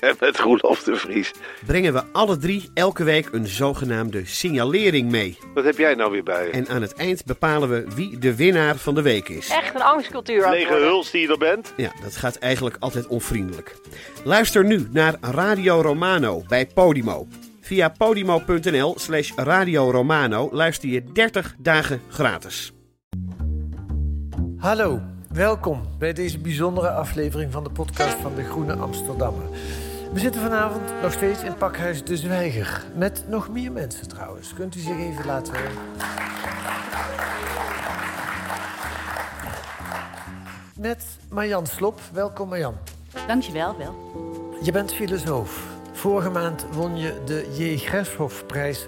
En 0.08 0.16
met 0.20 0.38
Roelof 0.38 0.82
de 0.82 0.96
Vries. 0.96 1.32
brengen 1.66 1.92
we 1.92 2.02
alle 2.12 2.36
drie 2.36 2.70
elke 2.74 3.04
week 3.04 3.28
een 3.32 3.46
zogenaamde 3.46 4.26
signalering 4.26 5.10
mee. 5.10 5.38
Wat 5.54 5.64
heb 5.64 5.78
jij 5.78 5.94
nou 5.94 6.10
weer 6.10 6.22
bij 6.22 6.44
je? 6.46 6.50
En 6.50 6.68
aan 6.68 6.82
het 6.82 6.94
eind 6.94 7.24
bepalen 7.24 7.68
we 7.68 7.84
wie 7.94 8.18
de 8.18 8.36
winnaar 8.36 8.76
van 8.76 8.94
de 8.94 9.02
week 9.02 9.28
is. 9.28 9.48
Echt 9.48 9.74
een 9.74 9.82
angstcultuur 9.82 10.44
aan 10.44 10.50
het 10.50 10.58
Lege 10.58 10.70
worden. 10.70 10.88
huls 10.88 11.10
die 11.10 11.20
je 11.20 11.28
er 11.28 11.38
bent. 11.38 11.72
Ja, 11.76 11.92
dat 12.02 12.16
gaat 12.16 12.36
eigenlijk 12.36 12.76
altijd 12.78 13.06
onvriendelijk. 13.06 13.76
Luister 14.24 14.64
nu 14.64 14.88
naar 14.90 15.14
Radio 15.20 15.80
Romano 15.80 16.42
bij 16.48 16.66
Podimo. 16.66 17.26
Via 17.60 17.88
podimo.nl 17.88 18.94
slash 18.98 19.32
Radio 19.36 19.90
Romano 19.90 20.48
luister 20.52 20.88
je 20.88 21.04
30 21.12 21.54
dagen 21.58 22.00
gratis. 22.08 22.72
Hallo, 24.56 25.00
welkom 25.32 25.82
bij 25.98 26.12
deze 26.12 26.38
bijzondere 26.38 26.90
aflevering 26.90 27.52
van 27.52 27.64
de 27.64 27.70
podcast 27.70 28.16
van 28.22 28.34
de 28.34 28.44
Groene 28.44 28.74
Amsterdammer. 28.74 29.44
We 30.12 30.20
zitten 30.20 30.40
vanavond 30.40 30.82
nog 31.02 31.12
steeds 31.12 31.42
in 31.42 31.54
Pakhuis 31.54 32.04
De 32.04 32.16
Zwijger. 32.16 32.84
Met 32.94 33.24
nog 33.28 33.48
meer 33.48 33.72
mensen 33.72 34.08
trouwens. 34.08 34.54
Kunt 34.54 34.74
u 34.74 34.80
zich 34.80 34.98
even 34.98 35.26
laten 35.26 35.54
horen? 35.54 35.72
Met 40.76 41.04
Marjan 41.30 41.66
Slop. 41.66 42.00
Welkom 42.12 42.48
Marjan. 42.48 42.74
Dankjewel, 43.26 43.76
wel. 43.76 43.94
Je 44.62 44.72
bent 44.72 44.94
filosoof. 44.94 45.66
Vorige 45.92 46.30
maand 46.30 46.66
won 46.72 46.96
je 46.96 47.22
de 47.24 47.54
J. 47.56 47.76
Greshoff-prijs 47.76 48.86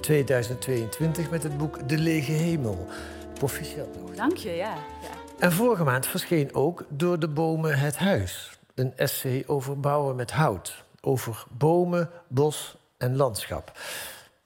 2022 0.00 1.30
met 1.30 1.42
het 1.42 1.58
boek 1.58 1.88
De 1.88 1.98
Lege 1.98 2.32
Hemel. 2.32 2.86
Proficiat 3.34 3.88
nog. 4.00 4.14
Dank 4.14 4.36
je, 4.36 4.50
ja. 4.50 4.74
ja. 5.02 5.10
En 5.38 5.52
vorige 5.52 5.84
maand 5.84 6.06
verscheen 6.06 6.54
ook 6.54 6.84
Door 6.88 7.18
de 7.18 7.28
bomen 7.28 7.78
het 7.78 7.96
huis. 7.96 8.57
Een 8.78 8.96
essay 8.96 9.44
over 9.46 9.80
bouwen 9.80 10.16
met 10.16 10.30
hout. 10.30 10.84
Over 11.00 11.44
bomen, 11.50 12.10
bos 12.28 12.76
en 12.96 13.16
landschap. 13.16 13.72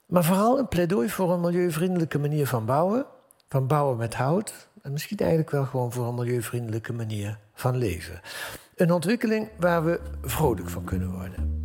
Maar 0.06 0.24
vooral 0.24 0.58
een 0.58 0.68
pleidooi 0.68 1.08
voor 1.08 1.32
een 1.32 1.40
milieuvriendelijke 1.40 2.18
manier 2.18 2.46
van 2.46 2.64
bouwen. 2.64 3.06
Van 3.48 3.66
bouwen 3.66 3.96
met 3.96 4.14
hout. 4.14 4.68
En 4.82 4.92
misschien 4.92 5.16
eigenlijk 5.16 5.50
wel 5.50 5.64
gewoon 5.64 5.92
voor 5.92 6.06
een 6.06 6.14
milieuvriendelijke 6.14 6.92
manier 6.92 7.38
van 7.54 7.76
leven. 7.76 8.20
Een 8.76 8.92
ontwikkeling 8.92 9.48
waar 9.58 9.84
we 9.84 10.00
vrolijk 10.22 10.68
van 10.68 10.84
kunnen 10.84 11.10
worden. 11.10 11.60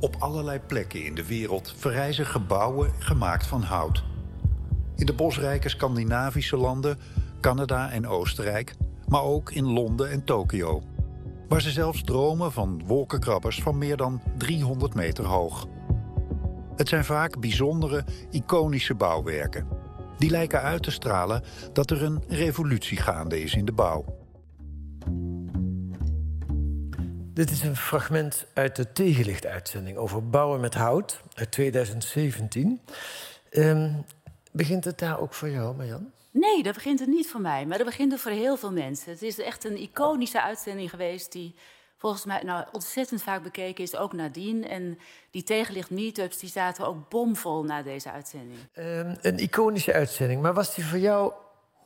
Op 0.00 0.16
allerlei 0.18 0.60
plekken 0.60 1.04
in 1.04 1.14
de 1.14 1.26
wereld 1.26 1.74
verrijzen 1.76 2.26
gebouwen 2.26 2.90
gemaakt 2.98 3.46
van 3.46 3.62
hout. 3.62 4.04
In 4.96 5.06
de 5.06 5.14
bosrijke 5.14 5.68
Scandinavische 5.68 6.56
landen, 6.56 6.98
Canada 7.40 7.90
en 7.90 8.06
Oostenrijk, 8.06 8.74
maar 9.08 9.22
ook 9.22 9.52
in 9.52 9.72
Londen 9.72 10.10
en 10.10 10.24
Tokio. 10.24 10.82
Waar 11.48 11.60
ze 11.60 11.70
zelfs 11.70 12.02
dromen 12.02 12.52
van 12.52 12.82
wolkenkrabbers 12.86 13.62
van 13.62 13.78
meer 13.78 13.96
dan 13.96 14.22
300 14.36 14.94
meter 14.94 15.24
hoog. 15.24 15.66
Het 16.76 16.88
zijn 16.88 17.04
vaak 17.04 17.40
bijzondere, 17.40 18.04
iconische 18.30 18.94
bouwwerken. 18.94 19.68
Die 20.18 20.30
lijken 20.30 20.62
uit 20.62 20.82
te 20.82 20.90
stralen 20.90 21.42
dat 21.72 21.90
er 21.90 22.02
een 22.02 22.22
revolutie 22.28 22.96
gaande 22.96 23.42
is 23.42 23.54
in 23.54 23.64
de 23.64 23.72
bouw. 23.72 24.04
Dit 27.36 27.50
is 27.50 27.62
een 27.62 27.76
fragment 27.76 28.46
uit 28.54 28.76
de 28.76 28.92
tegenlicht-uitzending 28.92 29.96
over 29.96 30.28
bouwen 30.28 30.60
met 30.60 30.74
hout 30.74 31.20
uit 31.34 31.50
2017. 31.50 32.80
Ehm, 33.50 33.92
begint 34.52 34.84
het 34.84 34.98
daar 34.98 35.20
ook 35.20 35.34
voor 35.34 35.50
jou, 35.50 35.76
Marjan? 35.76 36.10
Nee, 36.38 36.62
dat 36.62 36.74
begint 36.74 37.00
het 37.00 37.08
niet 37.08 37.30
voor 37.30 37.40
mij, 37.40 37.66
maar 37.66 37.78
dat 37.78 37.86
begint 37.86 38.12
het 38.12 38.20
voor 38.20 38.30
heel 38.30 38.56
veel 38.56 38.72
mensen. 38.72 39.12
Het 39.12 39.22
is 39.22 39.38
echt 39.38 39.64
een 39.64 39.76
iconische 39.76 40.42
uitzending 40.42 40.90
geweest 40.90 41.32
die 41.32 41.54
volgens 41.96 42.24
mij 42.24 42.42
nou, 42.42 42.64
ontzettend 42.72 43.22
vaak 43.22 43.42
bekeken 43.42 43.84
is, 43.84 43.96
ook 43.96 44.12
nadien. 44.12 44.68
En 44.68 44.98
die 45.30 45.42
tegenlicht 45.42 45.90
meetups 45.90 46.38
die 46.38 46.48
zaten 46.48 46.86
ook 46.86 47.08
bomvol 47.08 47.62
na 47.62 47.82
deze 47.82 48.10
uitzending. 48.10 48.58
Ehm, 48.72 49.14
een 49.20 49.38
iconische 49.38 49.92
uitzending, 49.92 50.42
maar 50.42 50.54
was 50.54 50.74
die 50.74 50.84
voor 50.84 50.98
jou 50.98 51.32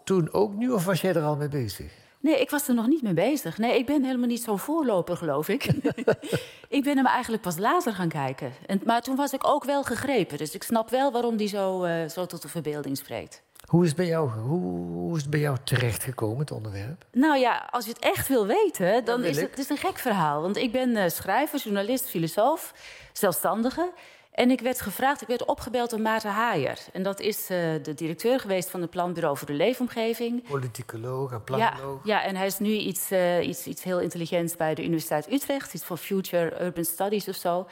toen 0.04 0.32
ook 0.32 0.54
nieuw 0.54 0.74
of 0.74 0.84
was 0.84 1.00
jij 1.00 1.14
er 1.14 1.22
al 1.22 1.36
mee 1.36 1.48
bezig? 1.48 1.92
Nee, 2.20 2.40
ik 2.40 2.50
was 2.50 2.68
er 2.68 2.74
nog 2.74 2.86
niet 2.86 3.02
mee 3.02 3.14
bezig. 3.14 3.58
Nee, 3.58 3.78
ik 3.78 3.86
ben 3.86 4.04
helemaal 4.04 4.28
niet 4.28 4.42
zo'n 4.42 4.58
voorloper, 4.58 5.16
geloof 5.16 5.48
ik. 5.48 5.64
ik 6.68 6.84
ben 6.84 6.96
hem 6.96 7.06
eigenlijk 7.06 7.42
pas 7.42 7.58
later 7.58 7.94
gaan 7.94 8.08
kijken. 8.08 8.52
En, 8.66 8.80
maar 8.84 9.02
toen 9.02 9.16
was 9.16 9.32
ik 9.32 9.46
ook 9.46 9.64
wel 9.64 9.82
gegrepen. 9.82 10.38
Dus 10.38 10.54
ik 10.54 10.62
snap 10.62 10.90
wel 10.90 11.12
waarom 11.12 11.36
die 11.36 11.48
zo, 11.48 11.82
eh, 11.82 12.08
zo 12.08 12.26
tot 12.26 12.42
de 12.42 12.48
verbeelding 12.48 12.96
spreekt. 12.96 13.42
Hoe 13.66 13.82
is 13.82 13.88
het 13.88 13.96
bij 13.96 14.06
jou, 14.06 14.30
hoe, 14.30 14.60
hoe 14.86 15.16
is 15.16 15.22
het 15.22 15.30
bij 15.30 15.40
jou 15.40 15.56
terechtgekomen, 15.64 16.38
het 16.38 16.50
onderwerp? 16.50 17.04
Nou 17.12 17.38
ja, 17.38 17.68
als 17.70 17.84
je 17.84 17.90
het 17.90 18.02
echt 18.02 18.28
wil 18.28 18.46
weten, 18.46 19.04
dan 19.04 19.20
wil 19.20 19.30
is 19.30 19.40
het, 19.40 19.50
het 19.50 19.58
is 19.58 19.68
een 19.68 19.76
gek 19.76 19.98
verhaal. 19.98 20.42
Want 20.42 20.56
ik 20.56 20.72
ben 20.72 20.96
eh, 20.96 21.10
schrijver, 21.10 21.58
journalist, 21.58 22.08
filosoof, 22.08 22.74
zelfstandige. 23.12 23.92
En 24.30 24.50
ik 24.50 24.60
werd 24.60 24.80
gevraagd, 24.80 25.22
ik 25.22 25.28
werd 25.28 25.44
opgebeld 25.44 25.90
door 25.90 26.00
Maarten 26.00 26.30
Haaier. 26.30 26.78
En 26.92 27.02
dat 27.02 27.20
is 27.20 27.50
eh, 27.50 27.58
de 27.82 27.94
directeur 27.94 28.40
geweest 28.40 28.70
van 28.70 28.80
het 28.80 28.90
Planbureau 28.90 29.36
voor 29.36 29.46
de 29.46 29.52
Leefomgeving. 29.52 30.48
Politicoloog 30.48 31.32
en 31.32 31.44
planoloog. 31.44 32.00
ja, 32.04 32.24
en 32.24 32.36
hij 32.36 32.46
is 32.46 32.58
nu 32.58 32.70
iets, 32.70 33.10
eh, 33.10 33.48
iets, 33.48 33.66
iets 33.66 33.82
heel 33.82 34.00
intelligents 34.00 34.56
bij 34.56 34.74
de 34.74 34.84
Universiteit 34.84 35.32
Utrecht. 35.32 35.74
Iets 35.74 35.84
voor 35.84 35.96
Future 35.96 36.64
Urban 36.64 36.84
Studies 36.84 37.28
of 37.28 37.34
zo. 37.36 37.66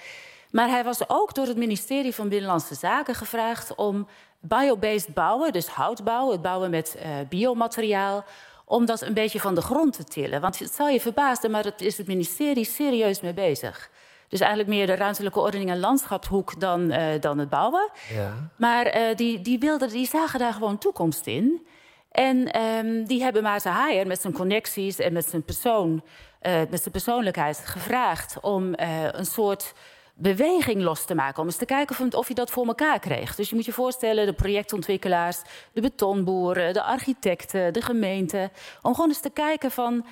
Maar 0.50 0.68
hij 0.68 0.84
was 0.84 1.08
ook 1.08 1.34
door 1.34 1.46
het 1.46 1.56
ministerie 1.56 2.14
van 2.14 2.28
Binnenlandse 2.28 2.74
Zaken 2.74 3.14
gevraagd 3.14 3.74
om 3.74 4.08
biobased 4.40 5.14
bouwen, 5.14 5.52
dus 5.52 5.66
houtbouw, 5.66 6.30
het 6.30 6.42
bouwen 6.42 6.70
met 6.70 6.96
eh, 6.96 7.10
biomateriaal, 7.28 8.24
om 8.64 8.86
dat 8.86 9.00
een 9.00 9.14
beetje 9.14 9.40
van 9.40 9.54
de 9.54 9.60
grond 9.60 9.92
te 9.92 10.04
tillen. 10.04 10.40
Want 10.40 10.58
het 10.58 10.74
zal 10.74 10.88
je 10.88 11.00
verbazen, 11.00 11.50
maar 11.50 11.64
het 11.64 11.80
is 11.80 11.98
het 11.98 12.06
ministerie 12.06 12.64
serieus 12.64 13.20
mee 13.20 13.34
bezig. 13.34 13.90
Dus 14.28 14.40
eigenlijk 14.40 14.70
meer 14.70 14.86
de 14.86 14.94
ruimtelijke 14.94 15.40
ordening 15.40 15.70
en 15.70 15.80
landschapshoek 15.80 16.60
dan, 16.60 16.90
eh, 16.90 17.20
dan 17.20 17.38
het 17.38 17.48
bouwen. 17.48 17.90
Ja. 18.14 18.50
Maar 18.56 18.86
eh, 18.86 19.16
die, 19.16 19.40
die, 19.40 19.58
wilden, 19.58 19.88
die 19.88 20.06
zagen 20.06 20.38
daar 20.38 20.52
gewoon 20.52 20.78
toekomst 20.78 21.26
in. 21.26 21.66
En 22.10 22.52
ehm, 22.52 23.04
die 23.04 23.22
hebben 23.22 23.42
Maarten 23.42 23.72
Haier 23.72 24.06
met 24.06 24.20
zijn 24.20 24.32
connecties 24.32 24.98
en 24.98 25.12
met 25.12 25.28
zijn, 25.28 25.42
persoon, 25.42 26.02
met 26.42 26.80
zijn 26.80 26.90
persoonlijkheid 26.92 27.58
gevraagd 27.64 28.40
om 28.40 28.72
een 29.12 29.26
soort 29.26 29.72
beweging 30.18 30.82
los 30.82 31.04
te 31.04 31.14
maken. 31.14 31.40
Om 31.40 31.46
eens 31.46 31.56
te 31.56 31.64
kijken 31.64 32.16
of, 32.16 32.28
je 32.28 32.34
dat 32.34 32.50
voor 32.50 32.66
elkaar 32.66 32.98
kreeg. 32.98 33.34
Dus 33.34 33.48
je 33.48 33.54
moet 33.54 33.64
je 33.64 33.72
voorstellen, 33.72 34.26
de 34.26 34.32
projectontwikkelaars, 34.32 35.42
de 35.72 35.80
betonboeren, 35.80 36.72
de 36.72 36.82
architecten, 36.82 37.72
de 37.72 37.82
gemeente. 37.82 38.50
Om 38.82 38.94
gewoon 38.94 39.08
eens 39.08 39.20
te 39.20 39.30
kijken 39.30 39.70
van, 39.70 40.06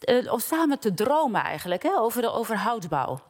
eh, 0.00 0.32
om 0.32 0.38
samen 0.38 0.78
te 0.78 0.94
dromen 0.94 1.42
eigenlijk 1.42 1.82
hè, 1.82 1.98
over, 1.98 2.22
de, 2.22 2.32
over 2.32 2.56
houtbouw. 2.56 3.20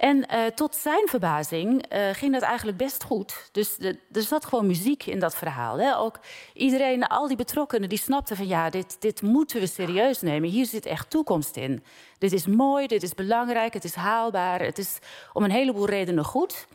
En 0.00 0.26
eh, 0.28 0.46
tot 0.46 0.76
zijn 0.76 1.08
verbazing 1.08 1.86
eh, 1.88 2.08
ging 2.12 2.32
dat 2.32 2.42
eigenlijk 2.42 2.78
best 2.78 3.04
goed. 3.04 3.48
Dus 3.52 3.76
de, 3.76 3.98
er 4.12 4.22
zat 4.22 4.44
gewoon 4.44 4.66
muziek 4.66 5.06
in 5.06 5.18
dat 5.18 5.34
verhaal. 5.34 5.78
Hè? 5.78 5.96
Ook 5.96 6.18
iedereen, 6.54 7.06
al 7.06 7.28
die 7.28 7.36
betrokkenen, 7.36 7.88
die 7.88 7.98
snapten 7.98 8.36
van... 8.36 8.46
ja, 8.46 8.70
dit, 8.70 8.96
dit 9.00 9.22
moeten 9.22 9.60
we 9.60 9.66
serieus 9.66 10.20
nemen. 10.20 10.48
Hier 10.48 10.66
zit 10.66 10.86
echt 10.86 11.10
toekomst 11.10 11.56
in. 11.56 11.84
Dit 12.18 12.32
is 12.32 12.46
mooi, 12.46 12.86
dit 12.86 13.02
is 13.02 13.14
belangrijk, 13.14 13.74
het 13.74 13.84
is 13.84 13.94
haalbaar. 13.94 14.60
Het 14.60 14.78
is 14.78 14.98
om 15.32 15.44
een 15.44 15.50
heleboel 15.50 15.86
redenen 15.86 16.24
goed. 16.24 16.66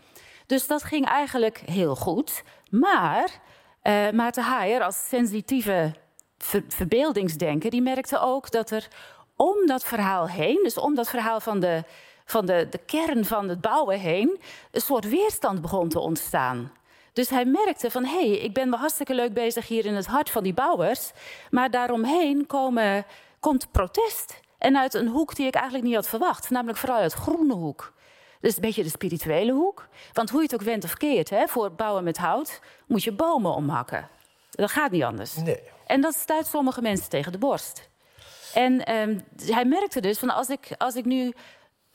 Dus 0.46 0.68
dat 0.68 0.84
ging 0.84 1.06
eigenlijk 1.06 1.58
heel 1.58 1.96
goed. 1.96 2.44
Maar 2.70 3.30
eh 3.82 4.10
Maarten 4.10 4.44
Haier 4.44 4.84
als 4.84 5.08
sensitieve 5.08 5.94
ver- 6.38 6.66
verbeeldingsdenker... 6.68 7.70
die 7.70 7.82
merkte 7.82 8.20
ook 8.20 8.52
dat 8.52 8.72
er 8.72 8.88
om 9.36 9.56
dat 9.66 9.84
verhaal 9.84 10.28
heen... 10.28 10.60
dus 10.64 10.78
om 10.78 10.96
dat 10.96 11.10
verhaal 11.10 11.40
van 11.40 11.60
de 11.60 11.84
van 12.26 12.46
de, 12.46 12.68
de 12.70 12.78
kern 12.78 13.26
van 13.26 13.50
het 13.50 13.62
bouwen 13.62 14.00
heen 14.00 14.40
een 14.72 14.82
soort 14.82 15.10
weerstand 15.10 15.62
begon 15.62 15.90
te 15.90 16.00
ontstaan. 16.00 16.72
Dus 17.14 17.30
hij 17.30 17.46
merkte 17.46 17.92
van, 17.92 18.06
hé, 18.06 18.30
hey, 18.30 18.38
ik 18.38 18.54
ben 18.54 18.70
wel 18.70 18.80
hartstikke 18.80 19.14
leuk 19.14 19.34
bezig 19.34 19.68
hier 19.68 19.86
in 19.86 19.96
het 19.96 20.06
hart 20.06 20.30
van 20.30 20.44
die 20.44 20.54
bouwers... 20.54 21.12
maar 21.50 21.72
daaromheen 21.72 22.48
komen, 22.48 23.06
komt 23.40 23.72
protest. 23.72 24.40
En 24.58 24.78
uit 24.78 24.94
een 24.94 25.08
hoek 25.08 25.36
die 25.36 25.48
ik 25.48 25.56
eigenlijk 25.56 25.86
niet 25.86 25.96
had 25.96 26.08
verwacht. 26.08 26.50
Namelijk 26.50 26.78
vooral 26.78 26.98
uit 26.98 27.14
groene 27.14 27.54
hoek. 27.54 27.94
Dus 28.40 28.56
een 28.56 28.62
beetje 28.62 28.84
de 28.84 28.90
spirituele 28.90 29.52
hoek. 29.52 29.88
Want 30.14 30.30
hoe 30.30 30.40
je 30.40 30.46
het 30.46 30.56
ook 30.56 30.68
went 30.68 30.84
of 30.84 30.94
keert, 30.94 31.30
hè, 31.30 31.48
voor 31.48 31.72
bouwen 31.72 32.04
met 32.04 32.18
hout... 32.18 32.60
moet 32.88 33.04
je 33.04 33.12
bomen 33.12 33.54
omhakken. 33.54 34.08
Dat 34.52 34.72
gaat 34.72 34.92
niet 34.92 35.04
anders. 35.04 35.36
Nee. 35.36 35.60
En 35.88 36.02
dat 36.02 36.16
stuit 36.16 36.46
sommige 36.46 36.82
mensen 36.82 37.10
tegen 37.10 37.32
de 37.32 37.38
borst. 37.38 37.90
En 38.54 38.86
ehm, 38.86 39.20
hij 39.46 39.66
merkte 39.66 40.02
dus 40.02 40.20
van 40.20 40.30
als 40.30 40.50
ik, 40.50 40.70
als 40.78 40.96
ik 40.96 41.06
nu 41.06 41.34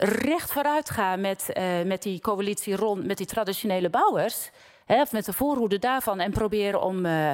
recht 0.02 0.52
vooruit 0.52 0.90
ga 0.90 1.16
met, 1.16 1.46
uh, 1.54 1.82
met 1.82 2.02
die 2.02 2.20
coalitie 2.20 2.76
rond, 2.76 3.06
met 3.06 3.16
die 3.16 3.26
traditionele 3.26 3.90
bouwers, 3.90 4.50
hè, 4.84 5.00
of 5.00 5.12
met 5.12 5.24
de 5.24 5.32
voorhoede 5.32 5.78
daarvan, 5.78 6.20
en 6.20 6.30
proberen 6.30 6.82
om, 6.82 7.06
uh, 7.06 7.30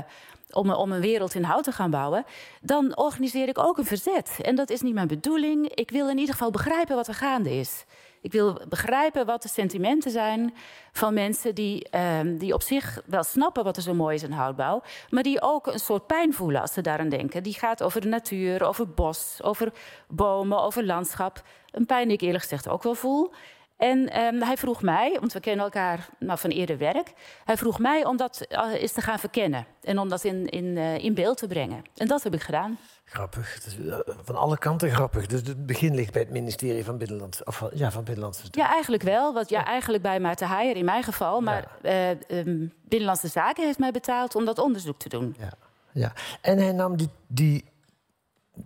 om, 0.51 0.71
om 0.71 0.93
een 0.93 1.01
wereld 1.01 1.35
in 1.35 1.43
hout 1.43 1.65
te 1.65 1.73
gaan 1.73 1.91
bouwen, 1.91 2.25
dan 2.61 2.97
organiseer 2.97 3.49
ik 3.49 3.59
ook 3.59 3.79
een 3.79 3.85
verzet. 3.85 4.39
En 4.43 4.55
dat 4.55 4.71
is 4.71 4.81
niet 4.81 4.95
mijn 4.95 5.07
bedoeling. 5.07 5.69
Ik 5.75 5.91
wil 5.91 6.09
in 6.09 6.19
ieder 6.19 6.35
geval 6.35 6.51
begrijpen 6.51 6.97
wat 6.97 7.09
er 7.09 7.15
gaande 7.15 7.59
is. 7.59 7.85
Ik 8.21 8.33
wil 8.33 8.61
begrijpen 8.69 9.27
wat 9.27 9.43
de 9.43 9.49
sentimenten 9.49 10.11
zijn 10.11 10.55
van 10.93 11.15
mensen 11.15 11.55
die, 11.55 11.87
um, 12.19 12.39
die 12.39 12.55
op 12.55 12.63
zich 12.63 13.03
wel 13.07 13.23
snappen 13.23 13.65
wat 13.65 13.77
er 13.77 13.83
zo 13.83 13.95
mooi 13.95 14.15
is 14.15 14.23
in 14.23 14.31
houtbouw, 14.31 14.83
maar 15.11 15.23
die 15.23 15.43
ook 15.43 15.67
een 15.67 15.79
soort 15.79 16.07
pijn 16.07 16.35
voelen 16.35 16.61
als 16.61 16.73
ze 16.73 16.81
daaraan 16.81 17.09
denken. 17.09 17.43
Die 17.43 17.55
gaat 17.55 17.83
over 17.83 18.01
de 18.01 18.09
natuur, 18.09 18.65
over 18.65 18.89
bos, 18.89 19.39
over 19.43 19.73
bomen, 20.09 20.63
over 20.63 20.85
landschap. 20.85 21.43
Een 21.77 21.87
pijn 21.87 22.09
die 22.09 22.17
ik 22.17 22.23
eerlijk 22.23 22.43
gezegd 22.43 22.69
ook 22.69 22.83
wel 22.83 22.95
voel. 22.95 23.33
En 23.77 24.21
um, 24.21 24.43
hij 24.43 24.57
vroeg 24.57 24.83
mij, 24.83 25.17
want 25.21 25.33
we 25.33 25.41
kennen 25.41 25.65
elkaar 25.65 26.09
nou, 26.19 26.39
van 26.39 26.51
eerder 26.51 26.79
werk. 26.79 27.13
Hij 27.45 27.57
vroeg 27.57 27.79
mij 27.79 28.05
om 28.05 28.17
dat 28.17 28.47
uh, 28.49 28.73
eens 28.73 28.93
te 28.93 29.01
gaan 29.01 29.19
verkennen. 29.19 29.67
En 29.83 29.99
om 29.99 30.09
dat 30.09 30.25
in, 30.25 30.49
in, 30.49 30.65
uh, 30.65 30.99
in 30.99 31.15
beeld 31.15 31.39
te 31.39 31.47
brengen. 31.47 31.85
En 31.97 32.07
dat 32.07 32.23
heb 32.23 32.35
ik 32.35 32.43
gedaan. 32.43 32.79
Grappig. 33.05 33.67
Is 33.67 33.79
uh, 33.79 33.99
van 34.25 34.37
alle 34.37 34.59
kanten 34.59 34.91
grappig. 34.91 35.27
Dus 35.27 35.41
het 35.41 35.67
begin 35.67 35.95
ligt 35.95 36.13
bij 36.13 36.23
het 36.23 36.31
ministerie 36.31 36.85
van 36.85 36.99
Binnenlandse 36.99 37.45
of 37.45 37.57
van, 37.57 37.71
ja, 37.75 37.91
van 37.91 38.05
Binnenlandse 38.05 38.43
Zaken. 38.43 38.63
Ja, 38.63 38.71
eigenlijk 38.71 39.03
wel. 39.03 39.33
Wat, 39.33 39.49
ja, 39.49 39.65
eigenlijk 39.65 40.03
bij 40.03 40.21
Maarten 40.21 40.47
Haier 40.47 40.77
in 40.77 40.85
mijn 40.85 41.03
geval. 41.03 41.41
Maar 41.41 41.69
ja. 41.83 42.11
um, 42.29 42.73
Binnenlandse 42.83 43.29
Zaken 43.29 43.65
heeft 43.65 43.79
mij 43.79 43.91
betaald 43.91 44.35
om 44.35 44.45
dat 44.45 44.59
onderzoek 44.59 44.99
te 44.99 45.09
doen. 45.09 45.37
Ja, 45.39 45.53
ja. 45.93 46.13
En 46.41 46.59
hij 46.59 46.73
nam 46.73 46.97
die, 46.97 47.09
die 47.27 47.65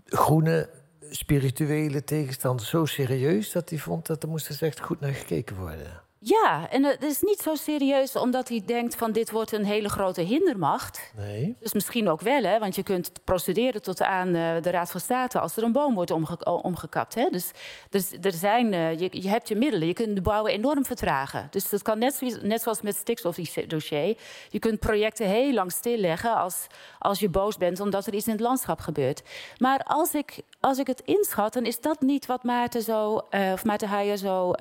groene 0.04 0.68
spirituele 1.10 2.04
tegenstander 2.04 2.66
zo 2.66 2.84
serieus 2.84 3.52
dat 3.52 3.70
hij 3.70 3.78
vond 3.78 4.06
dat 4.06 4.22
er 4.22 4.28
moest 4.28 4.62
echt 4.62 4.80
goed 4.80 5.00
naar 5.00 5.14
gekeken 5.14 5.56
worden. 5.56 6.02
Ja, 6.22 6.68
en 6.70 6.84
het 6.84 7.02
is 7.02 7.20
niet 7.20 7.40
zo 7.42 7.54
serieus 7.54 8.16
omdat 8.16 8.48
hij 8.48 8.62
denkt 8.66 8.96
van 8.96 9.12
dit 9.12 9.30
wordt 9.30 9.52
een 9.52 9.64
hele 9.64 9.88
grote 9.88 10.20
hindermacht. 10.20 11.12
Nee. 11.16 11.56
Dus 11.60 11.72
misschien 11.72 12.08
ook 12.08 12.20
wel, 12.20 12.42
hè, 12.42 12.58
want 12.58 12.74
je 12.74 12.82
kunt 12.82 13.12
procederen 13.24 13.82
tot 13.82 14.02
aan 14.02 14.28
uh, 14.28 14.62
de 14.62 14.70
Raad 14.70 14.90
van 14.90 15.00
State 15.00 15.40
als 15.40 15.56
er 15.56 15.62
een 15.62 15.72
boom 15.72 15.94
wordt 15.94 16.10
omge 16.10 16.62
omgekapt. 16.62 17.14
Hè. 17.14 17.28
Dus, 17.30 17.50
dus 17.90 18.12
er 18.20 18.32
zijn, 18.32 18.72
uh, 18.72 18.98
je, 18.98 19.08
je, 19.22 19.28
hebt 19.28 19.48
je 19.48 19.56
middelen, 19.56 19.86
je 19.86 19.92
kunt 19.92 20.14
de 20.14 20.22
bouwen 20.22 20.52
enorm 20.52 20.84
vertragen. 20.84 21.48
Dus 21.50 21.68
dat 21.68 21.82
kan 21.82 21.98
net, 21.98 22.14
zo, 22.14 22.26
net 22.42 22.62
zoals 22.62 22.80
met 22.80 22.92
het 22.92 23.00
stikstofdossier. 23.00 24.16
Je 24.48 24.58
kunt 24.58 24.80
projecten 24.80 25.26
heel 25.26 25.52
lang 25.52 25.72
stilleggen 25.72 26.36
als, 26.36 26.66
als 26.98 27.18
je 27.18 27.28
boos 27.28 27.56
bent 27.56 27.80
omdat 27.80 28.06
er 28.06 28.14
iets 28.14 28.26
in 28.26 28.32
het 28.32 28.40
landschap 28.40 28.80
gebeurt. 28.80 29.22
Maar 29.58 29.80
als 29.84 30.14
ik, 30.14 30.40
als 30.60 30.78
ik 30.78 30.86
het 30.86 31.02
inschat, 31.04 31.52
dan 31.52 31.64
is 31.64 31.80
dat 31.80 32.00
niet 32.00 32.26
wat 32.26 32.42
Maarten, 32.42 32.82
zo, 32.82 33.20
uh, 33.30 33.52
of 33.52 33.64
Maarten 33.64 33.88
Heijer 33.88 34.16
zo... 34.16 34.52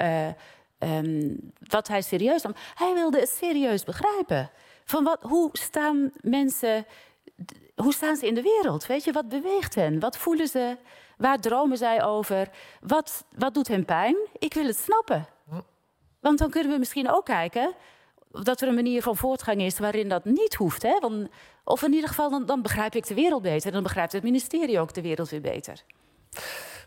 Um, 0.80 1.52
wat 1.68 1.88
hij 1.88 2.02
serieus 2.02 2.42
nam. 2.42 2.54
Hij 2.74 2.94
wilde 2.94 3.20
het 3.20 3.30
serieus 3.30 3.84
begrijpen. 3.84 4.50
Van 4.86 5.04
wat, 5.04 5.22
hoe 5.22 5.50
staan 5.52 6.12
mensen, 6.22 6.86
hoe 7.76 7.94
staan 7.94 8.16
ze 8.16 8.28
in 8.28 8.36
de 8.36 8.42
wereld? 8.42 8.86
Weet 8.86 9.04
je, 9.04 9.12
wat 9.12 9.30
beweegt 9.30 9.76
hen? 9.76 10.00
Wat 10.00 10.18
voelen 10.18 10.48
ze? 10.48 10.78
Waar 11.18 11.40
dromen 11.40 11.78
zij 11.78 12.04
over? 12.04 12.50
Wat, 12.82 13.26
wat 13.36 13.54
doet 13.54 13.68
hen 13.68 13.86
pijn? 13.86 14.16
Ik 14.38 14.54
wil 14.54 14.66
het 14.66 14.78
snappen. 14.78 15.28
Want 16.20 16.38
dan 16.38 16.50
kunnen 16.50 16.72
we 16.72 16.78
misschien 16.78 17.10
ook 17.10 17.26
kijken 17.26 17.74
dat 18.32 18.62
er 18.62 18.68
een 18.68 18.76
manier 18.76 19.02
van 19.02 19.18
voortgang 19.18 19.62
is 19.62 19.80
waarin 19.80 20.10
dat 20.10 20.26
niet 20.26 20.56
hoeft. 20.56 20.82
Hè? 20.82 21.00
Want, 21.00 21.28
of 21.64 21.84
in 21.84 21.94
ieder 21.94 22.10
geval, 22.10 22.30
dan, 22.30 22.46
dan 22.46 22.62
begrijp 22.62 22.96
ik 22.96 23.08
de 23.08 23.14
wereld 23.14 23.42
beter. 23.42 23.72
Dan 23.72 23.84
begrijpt 23.84 24.12
het 24.12 24.24
ministerie 24.24 24.80
ook 24.80 24.94
de 24.94 25.02
wereld 25.02 25.30
weer 25.30 25.42
beter. 25.42 25.84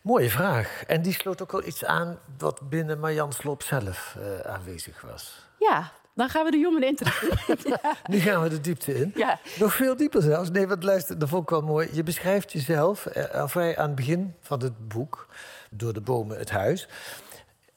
Mooie 0.02 0.30
vraag. 0.30 0.82
En 0.86 1.02
die 1.02 1.12
sloot 1.12 1.42
ook 1.42 1.52
wel 1.52 1.66
iets 1.66 1.84
aan 1.84 2.18
wat 2.38 2.68
binnen 2.68 3.00
Marjan 3.00 3.32
Sloop 3.32 3.62
zelf 3.62 4.16
uh, 4.18 4.40
aanwezig 4.40 5.00
was. 5.00 5.46
Ja, 5.58 5.92
dan 6.14 6.28
gaan 6.28 6.44
we 6.44 6.50
de 6.50 6.58
jongen 6.58 6.82
interviewen. 6.82 7.38
ja. 7.82 7.94
Nu 8.06 8.18
gaan 8.18 8.42
we 8.42 8.48
de 8.48 8.60
diepte 8.60 8.94
in. 8.94 9.12
Ja. 9.14 9.38
Nog 9.58 9.74
veel 9.74 9.96
dieper 9.96 10.22
zelfs. 10.22 10.50
Nee, 10.50 10.66
wat 10.66 10.82
luister, 10.82 11.18
dat 11.18 11.28
vond 11.28 11.42
ik 11.42 11.48
wel 11.48 11.62
mooi. 11.62 11.88
Je 11.92 12.02
beschrijft 12.02 12.52
jezelf, 12.52 13.06
uh, 13.16 13.46
vrij 13.46 13.76
aan 13.76 13.86
het 13.86 13.94
begin 13.94 14.34
van 14.40 14.62
het 14.62 14.88
boek... 14.88 15.26
Door 15.74 15.92
de 15.92 16.00
bomen 16.00 16.38
het 16.38 16.50
huis... 16.50 16.88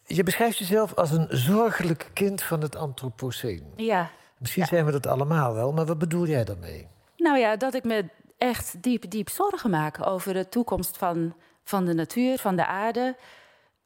Je 0.07 0.23
beschrijft 0.23 0.57
jezelf 0.57 0.93
als 0.93 1.11
een 1.11 1.27
zorgelijk 1.29 2.09
kind 2.13 2.43
van 2.43 2.61
het 2.61 2.75
Anthropoceen. 2.75 3.73
Ja. 3.75 4.09
Misschien 4.37 4.61
ja. 4.61 4.67
zijn 4.67 4.85
we 4.85 4.91
dat 4.91 5.07
allemaal 5.07 5.53
wel, 5.53 5.71
maar 5.71 5.85
wat 5.85 5.97
bedoel 5.97 6.27
jij 6.27 6.43
daarmee? 6.43 6.87
Nou 7.17 7.37
ja, 7.37 7.55
dat 7.55 7.73
ik 7.73 7.83
me 7.83 8.05
echt 8.37 8.83
diep, 8.83 9.09
diep 9.09 9.29
zorgen 9.29 9.69
maak 9.69 10.07
over 10.07 10.33
de 10.33 10.49
toekomst 10.49 10.97
van 10.97 11.35
van 11.65 11.85
de 11.85 11.93
natuur, 11.93 12.37
van 12.37 12.55
de 12.55 12.65
aarde. 12.65 13.15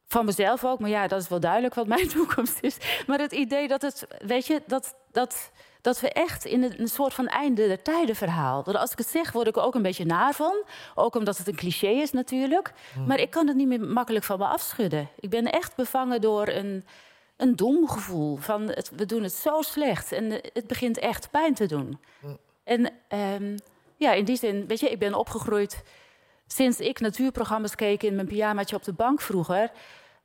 Van 0.08 0.26
mezelf 0.26 0.66
ook, 0.66 0.80
maar 0.80 0.90
ja, 0.90 1.08
dat 1.08 1.22
is 1.22 1.28
wel 1.28 1.40
duidelijk 1.40 1.74
wat 1.74 1.88
mijn 1.88 2.08
toekomst 2.18 2.58
is. 2.62 2.78
Maar 3.08 3.20
het 3.20 3.32
idee 3.32 3.68
dat 3.68 3.82
het, 3.82 4.08
weet 4.26 4.48
je, 4.48 4.62
dat, 4.68 4.96
dat, 5.12 5.52
dat 5.82 6.00
we 6.00 6.12
echt 6.12 6.46
in 6.46 6.64
een, 6.64 6.88
soort 6.88 7.14
van 7.14 7.28
einde 7.28 7.68
der 7.68 7.82
tijden 7.82 8.16
verhaal. 8.16 8.64
Dat 8.64 8.76
als 8.76 8.92
ik 8.92 8.98
het 8.98 9.08
zeg, 9.08 9.32
word 9.32 9.48
ik 9.48 9.56
er 9.56 9.64
ook 9.64 9.76
een 9.76 9.82
beetje 9.82 10.06
naar 10.06 10.34
van. 10.34 10.64
Ook 10.96 11.16
omdat 11.16 11.38
het 11.38 11.48
een 11.48 11.56
cliché 11.56 11.88
is 11.88 12.12
natuurlijk. 12.12 12.74
Hmm. 12.94 13.06
Maar 13.06 13.20
ik 13.20 13.30
kan 13.30 13.48
het 13.48 13.56
niet 13.56 13.68
meer 13.68 13.82
makkelijk 13.82 14.26
van 14.26 14.40
me 14.40 14.46
afschudden. 14.46 15.10
Ik 15.20 15.30
ben 15.30 15.52
echt 15.52 15.76
bevangen 15.76 16.22
door 16.22 16.48
een, 16.48 16.86
een 17.38 17.56
dom 17.56 17.88
gevoel. 17.88 18.36
Van 18.36 18.62
het, 18.62 18.92
we 18.96 19.06
doen 19.06 19.24
het 19.24 19.34
zo 19.34 19.62
slecht 19.62 20.12
en 20.12 20.32
het 20.32 20.68
begint 20.68 20.98
echt 20.98 21.32
pijn 21.32 21.54
te 21.54 21.66
doen. 21.66 22.00
Hmm. 22.20 22.38
En 22.64 22.92
um, 23.34 23.56
ja, 23.96 24.14
in 24.14 24.26
die 24.26 24.38
zin, 24.38 24.68
weet 24.68 24.80
je, 24.80 24.90
ik 24.90 25.00
ben 25.00 25.14
opgegroeid 25.14 25.84
sinds 26.54 26.80
ik 26.80 27.00
natuurprogramma's 27.00 27.76
keek 27.76 28.04
in 28.04 28.16
mijn 28.16 28.28
pyjamaatje 28.28 28.76
op 28.76 28.84
de 28.84 28.94
bank 28.94 29.22
vroeger. 29.22 29.72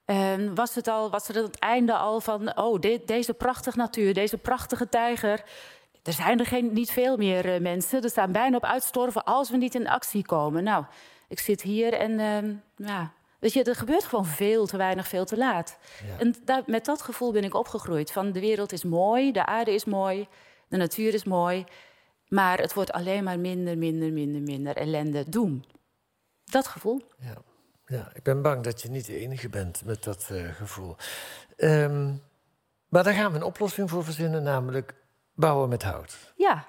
Um, 0.07 0.55
was, 0.55 0.75
het 0.75 0.89
al, 0.89 1.11
was 1.11 1.29
er 1.29 1.35
het 1.35 1.59
einde 1.59 1.97
al 1.97 2.21
van, 2.21 2.59
oh, 2.59 2.81
de, 2.81 3.03
deze 3.07 3.35
prachtige 3.35 3.79
natuur, 3.79 4.15
deze 4.15 4.39
prachtige 4.39 4.89
tijger. 4.89 5.43
Er 6.03 6.13
zijn 6.13 6.39
er 6.39 6.47
geen, 6.47 6.73
niet 6.73 6.91
veel 6.91 7.17
meer 7.17 7.55
uh, 7.55 7.61
mensen. 7.61 8.03
Er 8.03 8.09
staan 8.09 8.33
bijna 8.33 8.57
op 8.57 8.65
uitstorven 8.65 9.25
als 9.25 9.51
we 9.51 9.57
niet 9.57 9.75
in 9.75 9.89
actie 9.89 10.27
komen. 10.27 10.65
Nou, 10.65 10.85
ik 11.29 11.39
zit 11.39 11.63
hier 11.63 11.93
en 11.93 12.21
um, 12.21 12.63
ja, 12.77 13.13
weet 13.39 13.53
je, 13.53 13.63
er 13.63 13.77
gebeurt 13.77 14.05
gewoon 14.05 14.27
veel 14.27 14.67
te 14.67 14.77
weinig, 14.77 15.09
veel 15.09 15.25
te 15.25 15.37
laat. 15.37 15.79
Ja. 16.07 16.19
En 16.19 16.35
daar, 16.45 16.63
met 16.67 16.85
dat 16.85 17.03
gevoel 17.03 17.33
ben 17.33 17.45
ik 17.45 17.55
opgegroeid. 17.55 18.13
Van 18.13 18.33
de 18.33 18.41
wereld 18.41 18.73
is 18.73 18.85
mooi, 18.85 19.33
de 19.33 19.47
aarde 19.47 19.75
is 19.75 19.85
mooi, 19.85 20.29
de 20.69 20.77
natuur 20.77 21.15
is 21.15 21.25
mooi. 21.25 21.65
Maar 22.29 22.59
het 22.59 22.75
wordt 22.75 22.93
alleen 22.93 23.25
maar 23.25 23.39
minder, 23.39 23.79
minder, 23.79 24.13
minder, 24.13 24.43
minder 24.43 24.77
ellende, 24.77 25.29
doem. 25.29 25.63
Dat 26.45 26.67
gevoel. 26.67 27.03
Ja. 27.19 27.35
ja, 27.87 28.11
ik 28.15 28.23
ben 28.23 28.43
bang 28.43 28.63
dat 28.65 28.83
je 28.83 28.89
niet 28.91 29.07
de 29.07 29.19
enige 29.19 29.49
bent 29.49 29.85
met 29.85 30.05
dat 30.05 30.29
uh, 30.33 30.55
gevoel. 30.55 30.97
Um, 31.57 32.23
maar 32.89 33.05
daar 33.05 33.15
gaan 33.15 33.31
we 33.31 33.37
een 33.37 33.43
oplossing 33.43 33.91
voor 33.91 34.05
verzinnen, 34.05 34.43
namelijk 34.43 34.95
bouwen 35.35 35.69
met 35.69 35.83
hout. 35.83 36.33
Ja, 36.37 36.65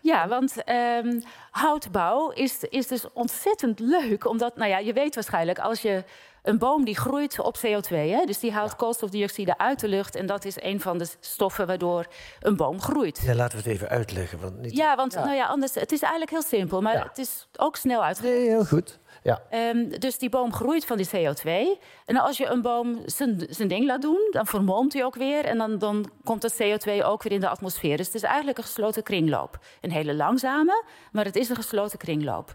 ja, 0.00 0.28
want 0.28 0.68
um, 0.68 1.22
houtbouw 1.50 2.30
is, 2.30 2.62
is 2.62 2.86
dus 2.86 3.12
ontzettend 3.12 3.78
leuk. 3.78 4.26
Omdat, 4.26 4.56
nou 4.56 4.70
ja, 4.70 4.78
je 4.78 4.92
weet 4.92 5.14
waarschijnlijk, 5.14 5.58
als 5.58 5.82
je 5.82 6.04
een 6.42 6.58
boom 6.58 6.84
die 6.84 6.96
groeit 6.96 7.40
op 7.40 7.56
CO2, 7.56 7.88
hè, 7.88 8.24
dus 8.24 8.38
die 8.38 8.52
haalt 8.52 8.70
ja. 8.70 8.76
koolstofdioxide 8.76 9.58
uit 9.58 9.80
de 9.80 9.88
lucht. 9.88 10.14
En 10.14 10.26
dat 10.26 10.44
is 10.44 10.62
een 10.62 10.80
van 10.80 10.98
de 10.98 11.06
stoffen 11.20 11.66
waardoor 11.66 12.06
een 12.40 12.56
boom 12.56 12.80
groeit. 12.80 13.22
Ja, 13.24 13.34
laten 13.34 13.58
we 13.58 13.64
het 13.64 13.72
even 13.72 13.88
uitleggen. 13.88 14.40
Want 14.40 14.60
niet... 14.60 14.76
Ja, 14.76 14.96
want 14.96 15.12
ja. 15.12 15.24
Nou 15.24 15.36
ja, 15.36 15.46
anders, 15.46 15.74
het 15.74 15.92
is 15.92 16.00
eigenlijk 16.00 16.30
heel 16.30 16.42
simpel, 16.42 16.80
maar 16.80 16.94
ja. 16.94 17.02
het 17.08 17.18
is 17.18 17.48
ook 17.56 17.76
snel 17.76 18.04
uitgelegd. 18.04 18.36
Nee, 18.36 18.48
heel 18.48 18.64
goed. 18.64 19.00
Ja. 19.22 19.42
Um, 19.50 19.98
dus 19.98 20.18
die 20.18 20.28
boom 20.28 20.52
groeit 20.52 20.84
van 20.84 20.96
die 20.96 21.06
CO2. 21.06 21.80
En 22.06 22.16
als 22.16 22.36
je 22.36 22.46
een 22.46 22.62
boom 22.62 23.02
zijn 23.48 23.68
ding 23.68 23.86
laat 23.86 24.02
doen, 24.02 24.28
dan 24.30 24.46
vermolmt 24.46 24.92
hij 24.92 25.04
ook 25.04 25.14
weer. 25.14 25.44
En 25.44 25.58
dan, 25.58 25.78
dan 25.78 26.10
komt 26.24 26.42
dat 26.42 26.62
CO2 26.62 27.04
ook 27.04 27.22
weer 27.22 27.32
in 27.32 27.40
de 27.40 27.48
atmosfeer. 27.48 27.96
Dus 27.96 28.06
het 28.06 28.14
is 28.14 28.22
eigenlijk 28.22 28.58
een 28.58 28.64
gesloten 28.64 29.02
kringloop. 29.02 29.58
Een 29.80 29.90
hele 29.90 30.14
langzame, 30.14 30.84
maar 31.12 31.24
het 31.24 31.36
is 31.36 31.48
een 31.48 31.56
gesloten 31.56 31.98
kringloop. 31.98 32.54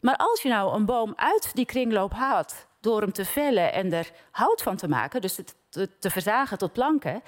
Maar 0.00 0.16
als 0.16 0.42
je 0.42 0.48
nou 0.48 0.74
een 0.74 0.84
boom 0.84 1.12
uit 1.16 1.50
die 1.54 1.66
kringloop 1.66 2.12
haalt 2.12 2.66
door 2.84 3.00
hem 3.00 3.12
te 3.12 3.24
vellen 3.24 3.72
en 3.72 3.92
er 3.92 4.10
hout 4.30 4.62
van 4.62 4.76
te 4.76 4.88
maken, 4.88 5.20
dus 5.20 5.36
het 5.36 5.54
te, 5.68 5.98
te 5.98 6.10
verzagen 6.10 6.58
tot 6.58 6.72
planken. 6.72 7.22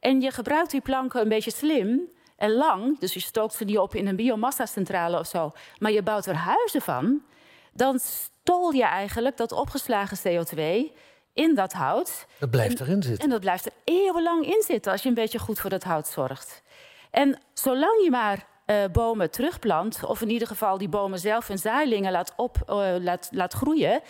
En 0.00 0.20
je 0.20 0.30
gebruikt 0.30 0.70
die 0.70 0.80
planken 0.80 1.20
een 1.20 1.28
beetje 1.28 1.50
slim 1.50 2.00
en 2.36 2.52
lang, 2.52 2.98
dus 2.98 3.14
je 3.14 3.20
stookt 3.20 3.54
ze 3.54 3.64
niet 3.64 3.78
op 3.78 3.94
in 3.94 4.06
een 4.06 4.16
biomassa-centrale 4.16 5.18
of 5.18 5.26
zo, 5.26 5.52
maar 5.78 5.92
je 5.92 6.02
bouwt 6.02 6.26
er 6.26 6.34
huizen 6.34 6.80
van 6.80 7.22
dan 7.78 7.98
stol 7.98 8.70
je 8.70 8.84
eigenlijk 8.84 9.36
dat 9.36 9.52
opgeslagen 9.52 10.18
CO2 10.18 10.60
in 11.32 11.54
dat 11.54 11.72
hout. 11.72 12.26
Dat 12.38 12.50
blijft 12.50 12.80
erin 12.80 13.02
zitten. 13.02 13.24
En 13.24 13.30
dat 13.30 13.40
blijft 13.40 13.66
er 13.66 13.72
eeuwenlang 13.84 14.46
in 14.46 14.62
zitten 14.66 14.92
als 14.92 15.02
je 15.02 15.08
een 15.08 15.14
beetje 15.14 15.38
goed 15.38 15.58
voor 15.58 15.70
dat 15.70 15.82
hout 15.82 16.08
zorgt. 16.08 16.62
En 17.10 17.38
zolang 17.52 18.02
je 18.02 18.10
maar 18.10 18.46
uh, 18.66 18.84
bomen 18.92 19.30
terugplant, 19.30 20.04
of 20.04 20.20
in 20.20 20.30
ieder 20.30 20.48
geval 20.48 20.78
die 20.78 20.88
bomen 20.88 21.18
zelf 21.18 21.48
hun 21.48 21.58
zaailingen 21.58 22.12
laat, 22.12 22.32
op, 22.36 22.56
uh, 22.68 22.94
laat, 23.00 23.28
laat 23.30 23.52
groeien, 23.52 24.00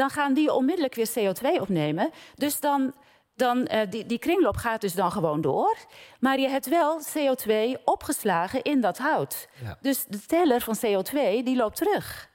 dan 0.00 0.10
gaan 0.10 0.34
die 0.34 0.52
onmiddellijk 0.52 0.94
weer 0.94 1.08
CO2 1.18 1.60
opnemen. 1.60 2.10
Dus 2.34 2.60
dan, 2.60 2.94
dan 3.36 3.68
uh, 3.72 3.80
die, 3.90 4.06
die 4.06 4.18
kringloop 4.18 4.56
gaat 4.56 4.80
dus 4.80 4.92
dan 4.94 5.12
gewoon 5.12 5.40
door. 5.40 5.76
Maar 6.20 6.38
je 6.38 6.48
hebt 6.48 6.68
wel 6.68 7.00
CO2 7.00 7.52
opgeslagen 7.84 8.62
in 8.62 8.80
dat 8.80 8.98
hout. 8.98 9.48
Ja. 9.62 9.78
Dus 9.80 10.04
de 10.04 10.20
teller 10.26 10.60
van 10.60 10.76
CO2 10.76 11.12
die 11.44 11.56
loopt 11.56 11.76
terug. 11.76 12.28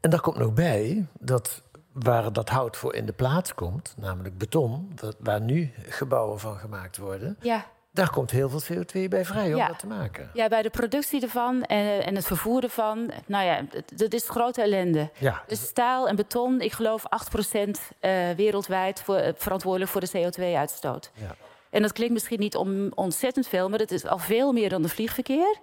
En 0.00 0.10
daar 0.10 0.20
komt 0.20 0.36
nog 0.38 0.52
bij 0.52 1.06
dat 1.20 1.62
waar 1.92 2.32
dat 2.32 2.48
hout 2.48 2.76
voor 2.76 2.94
in 2.94 3.06
de 3.06 3.12
plaats 3.12 3.54
komt, 3.54 3.94
namelijk 3.96 4.38
beton, 4.38 4.92
dat- 4.94 5.16
waar 5.18 5.40
nu 5.40 5.72
gebouwen 5.88 6.38
van 6.40 6.56
gemaakt 6.56 6.96
worden, 6.98 7.36
Ja. 7.40 7.66
Daar 7.92 8.10
komt 8.10 8.30
heel 8.30 8.48
veel 8.48 8.60
CO2 8.62 9.08
bij 9.08 9.24
vrij 9.24 9.50
om 9.52 9.56
Ja. 9.56 9.66
dat 9.66 9.78
te 9.78 9.86
maken. 9.86 10.30
Ja, 10.34 10.48
bij 10.48 10.62
de 10.62 10.70
productie 10.70 11.22
ervan 11.22 11.62
en, 11.64 12.04
en 12.04 12.14
het 12.14 12.26
vervoer 12.26 12.62
ervan. 12.62 13.10
Nou 13.26 13.44
ja, 13.44 13.60
dat 13.94 14.12
is 14.12 14.28
grote 14.28 14.62
ellende. 14.62 15.10
Ja, 15.18 15.42
Dus 15.46 15.60
staal 15.62 16.08
en 16.08 16.16
beton, 16.16 16.60
ik 16.60 16.72
geloof 16.72 17.02
8% 17.06 17.70
eh, 18.00 18.30
wereldwijd 18.36 19.00
voor, 19.02 19.16
eh, 19.16 19.32
verantwoordelijk 19.36 19.90
voor 19.90 20.00
de 20.00 20.10
CO2-uitstoot. 20.10 21.10
Ja. 21.14 21.34
En 21.70 21.82
dat 21.82 21.92
klinkt 21.92 22.12
misschien 22.14 22.40
niet 22.40 22.56
om 22.56 22.92
ontzettend 22.94 23.48
veel, 23.48 23.68
maar 23.68 23.78
het 23.78 23.90
is 23.92 24.06
al 24.06 24.18
veel 24.18 24.52
meer 24.52 24.68
dan 24.68 24.82
de 24.82 24.88
vliegverkeer. 24.88 25.56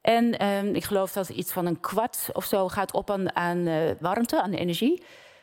En 0.00 0.38
ehm, 0.38 0.74
ik 0.74 0.84
geloof 0.84 1.12
dat 1.12 1.28
iets 1.28 1.52
van 1.52 1.66
een 1.66 1.80
kwart 1.80 2.28
of 2.32 2.44
zo 2.44 2.68
gaat 2.68 2.92
op 2.92 3.10
aan, 3.10 3.36
aan 3.36 3.66
eh, 3.66 3.74
warmte, 4.00 4.42
aan 4.42 4.52
energie. 4.52 5.02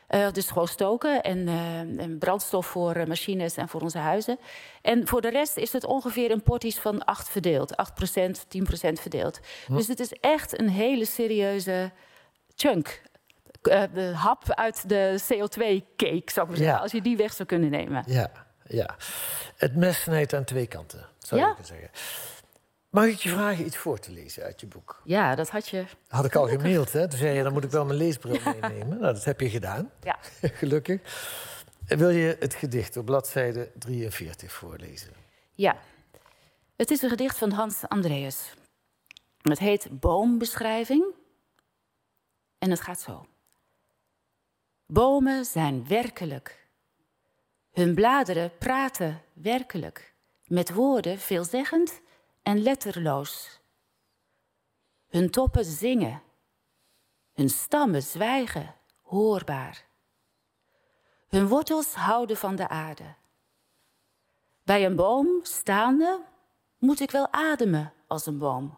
Eh, 0.10 0.32
dus 0.32 0.48
gewoon 0.48 0.68
stoken 0.68 1.22
en, 1.22 1.48
eh, 1.48 1.80
en 1.80 2.18
brandstof 2.20 2.66
voor 2.66 2.94
eh, 2.96 3.06
machines 3.08 3.56
en 3.56 3.70
voor 3.70 3.82
onze 3.82 3.98
huizen. 3.98 4.39
En 4.82 5.08
voor 5.08 5.22
de 5.22 5.30
rest 5.30 5.58
is 5.58 5.74
het 5.74 5.86
ongeveer 5.86 6.32
een 6.32 6.44
porties 6.44 6.80
van 6.80 7.06
8 7.06 7.30
verdeeld. 7.30 7.75
8%, 7.75 8.46
10% 8.48 9.00
verdeeld. 9.00 9.39
Dus 9.68 9.88
het 9.88 10.00
is 10.00 10.12
echt 10.12 10.60
een 10.60 10.70
hele 10.70 11.06
serieuze 11.06 11.92
chunk. 12.56 13.01
De 13.62 14.12
hap 14.16 14.54
uit 14.54 14.89
de 14.89 15.20
CO2-cake, 15.34 16.32
zou 16.32 16.46
ik 16.46 16.48
maar 16.48 16.58
zeggen. 16.58 16.66
Ja. 16.66 16.78
Als 16.78 16.92
je 16.92 17.01
die 17.01 17.18
weg 17.18 17.34
zou 17.34 17.48
kunnen 17.48 17.70
nemen. 17.70 18.04
ja, 18.08 18.32
ja. 18.68 18.96
Het 19.58 19.75
mes 19.75 20.01
snijdt 20.01 20.34
aan 20.34 20.44
twee 20.44 20.68
kanten, 20.68 21.06
zou 21.20 21.42
Ja. 21.42 21.48
je 21.48 21.54
kunnen 21.54 21.74
zeggen. 21.74 21.89
Mag 22.89 23.05
ik 23.05 23.17
je 23.17 23.29
vragen 23.29 23.65
iets 23.65 23.77
voor 23.77 24.00
te 24.00 24.12
lezen 24.12 24.43
uit 24.43 24.60
je 24.60 24.67
boek? 24.67 25.01
Ja, 25.03 25.36
dat 25.36 25.50
had 25.50 25.67
je. 25.67 25.86
Had 26.08 26.25
ik 26.25 26.36
al 26.36 26.48
gemaild, 26.48 26.91
hè? 26.91 27.08
Toen 27.08 27.19
zei 27.19 27.38
je, 27.38 27.43
dan 27.43 27.53
moet 27.53 27.63
ik 27.63 27.72
wel 27.72 27.86
mijn 27.86 27.98
leesbril 28.05 28.39
meenemen. 28.43 28.88
Nou, 29.00 29.13
dat 29.13 29.24
heb 29.24 29.39
je 29.39 29.50
gedaan, 29.50 29.91
Ja. 30.03 30.19
gelukkig. 30.62 31.01
Wil 31.86 32.10
je 32.10 32.36
het 32.39 32.53
gedicht 32.53 32.98
op 32.98 33.05
bladzijde 33.05 33.72
43 33.77 34.51
voorlezen? 34.51 35.13
Ja. 35.53 35.77
Het 36.75 36.91
is 36.91 37.01
een 37.01 37.10
gedicht 37.10 37.38
van 37.38 37.51
Hans 37.51 37.88
Andreas. 37.88 38.53
Het 39.41 39.60
heet 39.60 40.00
Boombeschrijving. 40.00 41.05
En 42.58 42.69
het 42.69 42.81
gaat 42.81 43.00
zo. 43.00 43.25
Bomen 44.86 45.46
zijn 45.46 45.88
werkelijk. 45.88 46.67
Hun 47.72 47.93
bladeren 47.96 48.51
praten 48.58 49.22
werkelijk. 49.34 50.13
Met 50.48 50.74
woorden 50.74 51.19
veelzeggend 51.19 52.01
en 52.41 52.62
letterloos. 52.62 53.60
Hun 55.08 55.29
toppen 55.29 55.65
zingen. 55.65 56.22
Hun 57.34 57.50
stammen 57.50 58.03
zwijgen, 58.03 58.75
hoorbaar. 59.01 59.88
Hun 61.27 61.48
wortels 61.48 61.93
houden 61.93 62.38
van 62.38 62.55
de 62.55 62.67
aarde. 62.67 63.15
Bij 64.63 64.86
een 64.86 64.96
boom 64.96 65.39
staande 65.43 66.25
moet 66.77 67.00
ik 67.00 67.12
wel 67.12 67.31
ademen 67.31 67.93
als 68.08 68.25
een 68.25 68.38
boom. 68.38 68.77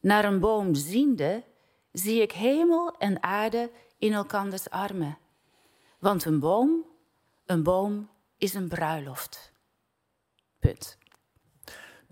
Naar 0.00 0.24
een 0.24 0.40
boom 0.40 0.74
ziende 0.74 1.44
zie 1.92 2.22
ik 2.22 2.32
hemel 2.32 2.96
en 2.98 3.22
aarde 3.22 3.70
in 3.98 4.12
elkanders 4.12 4.70
armen. 4.70 5.18
Want 5.98 6.24
een 6.24 6.40
boom, 6.40 6.84
een 7.46 7.62
boom 7.62 8.10
is 8.36 8.54
een 8.54 8.68
bruiloft. 8.68 9.52
Punt. 10.58 10.99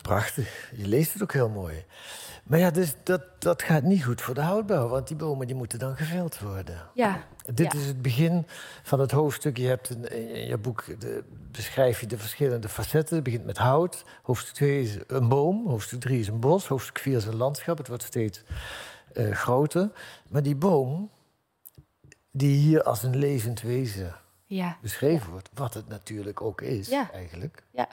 Prachtig. 0.09 0.73
Je 0.77 0.87
leest 0.87 1.13
het 1.13 1.23
ook 1.23 1.33
heel 1.33 1.49
mooi. 1.49 1.85
Maar 2.45 2.59
ja, 2.59 2.71
dus 2.71 2.95
dat, 3.03 3.23
dat 3.39 3.63
gaat 3.63 3.83
niet 3.83 4.05
goed 4.05 4.21
voor 4.23 4.35
de 4.35 4.41
houtbouw, 4.41 4.89
want 4.89 5.09
die 5.09 5.17
bomen 5.17 5.47
die 5.47 5.57
moeten 5.57 5.79
dan 5.79 5.97
geveld 5.97 6.39
worden. 6.39 6.83
Ja, 6.95 7.25
Dit 7.55 7.73
Ja. 7.73 7.79
is 7.79 7.87
het 7.87 8.03
begin 8.03 8.47
van 8.83 9.01
het 9.01 9.11
hoofdstuk. 9.11 9.57
Je 9.57 9.67
hebt 9.67 9.91
in, 9.91 10.11
in 10.35 10.47
je 10.47 10.59
boek 10.59 11.01
de, 11.01 11.25
beschrijf 11.51 12.01
je 12.01 12.07
de 12.07 12.19
verschillende 12.19 12.69
facetten. 12.69 13.15
Het 13.15 13.25
begint 13.25 13.45
met 13.45 13.57
hout. 13.59 14.05
Hoofdstuk 14.23 14.55
2 14.55 14.83
is 14.83 14.97
een 15.07 15.29
boom. 15.29 15.67
Hoofdstuk 15.69 16.01
3 16.01 16.21
is 16.21 16.29
een 16.29 16.41
bos. 16.41 16.67
Hoofdstuk 16.67 16.99
4 16.99 17.17
is 17.17 17.25
een 17.25 17.37
landschap. 17.37 17.79
Het 17.79 17.89
wordt 17.89 18.03
steeds 18.03 18.43
eh, 19.13 19.31
groter. 19.33 19.91
Maar 20.29 20.43
die 20.43 20.57
boom, 20.57 21.11
die 22.31 22.57
hier 22.57 22.83
als 22.83 23.03
een 23.03 23.17
levend 23.17 23.61
wezen 23.63 24.15
ja, 24.47 24.79
beschreven 24.83 25.31
wordt, 25.31 25.49
wat 25.55 25.75
het 25.75 25.89
natuurlijk 25.89 26.41
ook 26.41 26.61
is 26.61 26.89
Ja. 26.89 27.11
eigenlijk. 27.13 27.63
ja. 27.71 27.89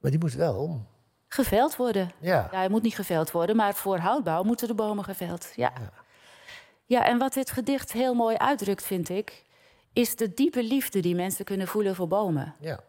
Maar 0.00 0.10
die 0.10 0.20
moet 0.20 0.34
wel 0.34 0.54
om. 0.54 0.86
Geveld 1.28 1.76
worden. 1.76 2.10
Ja. 2.20 2.48
Ja, 2.50 2.58
hij 2.58 2.68
moet 2.68 2.82
niet 2.82 2.94
geveld 2.94 3.30
worden, 3.30 3.56
maar 3.56 3.74
voor 3.74 3.98
houtbouw 3.98 4.42
moeten 4.42 4.68
de 4.68 4.74
bomen 4.74 5.04
geveld. 5.04 5.52
Ja. 5.54 5.72
ja, 6.84 7.04
en 7.04 7.18
wat 7.18 7.32
dit 7.32 7.50
gedicht 7.50 7.92
heel 7.92 8.14
mooi 8.14 8.36
uitdrukt, 8.36 8.84
vind 8.84 9.08
ik, 9.08 9.44
is 9.92 10.16
de 10.16 10.34
diepe 10.34 10.62
liefde 10.62 11.00
die 11.00 11.14
mensen 11.14 11.44
kunnen 11.44 11.66
voelen 11.66 11.94
voor 11.94 12.08
bomen. 12.08 12.54
ja. 12.60 12.80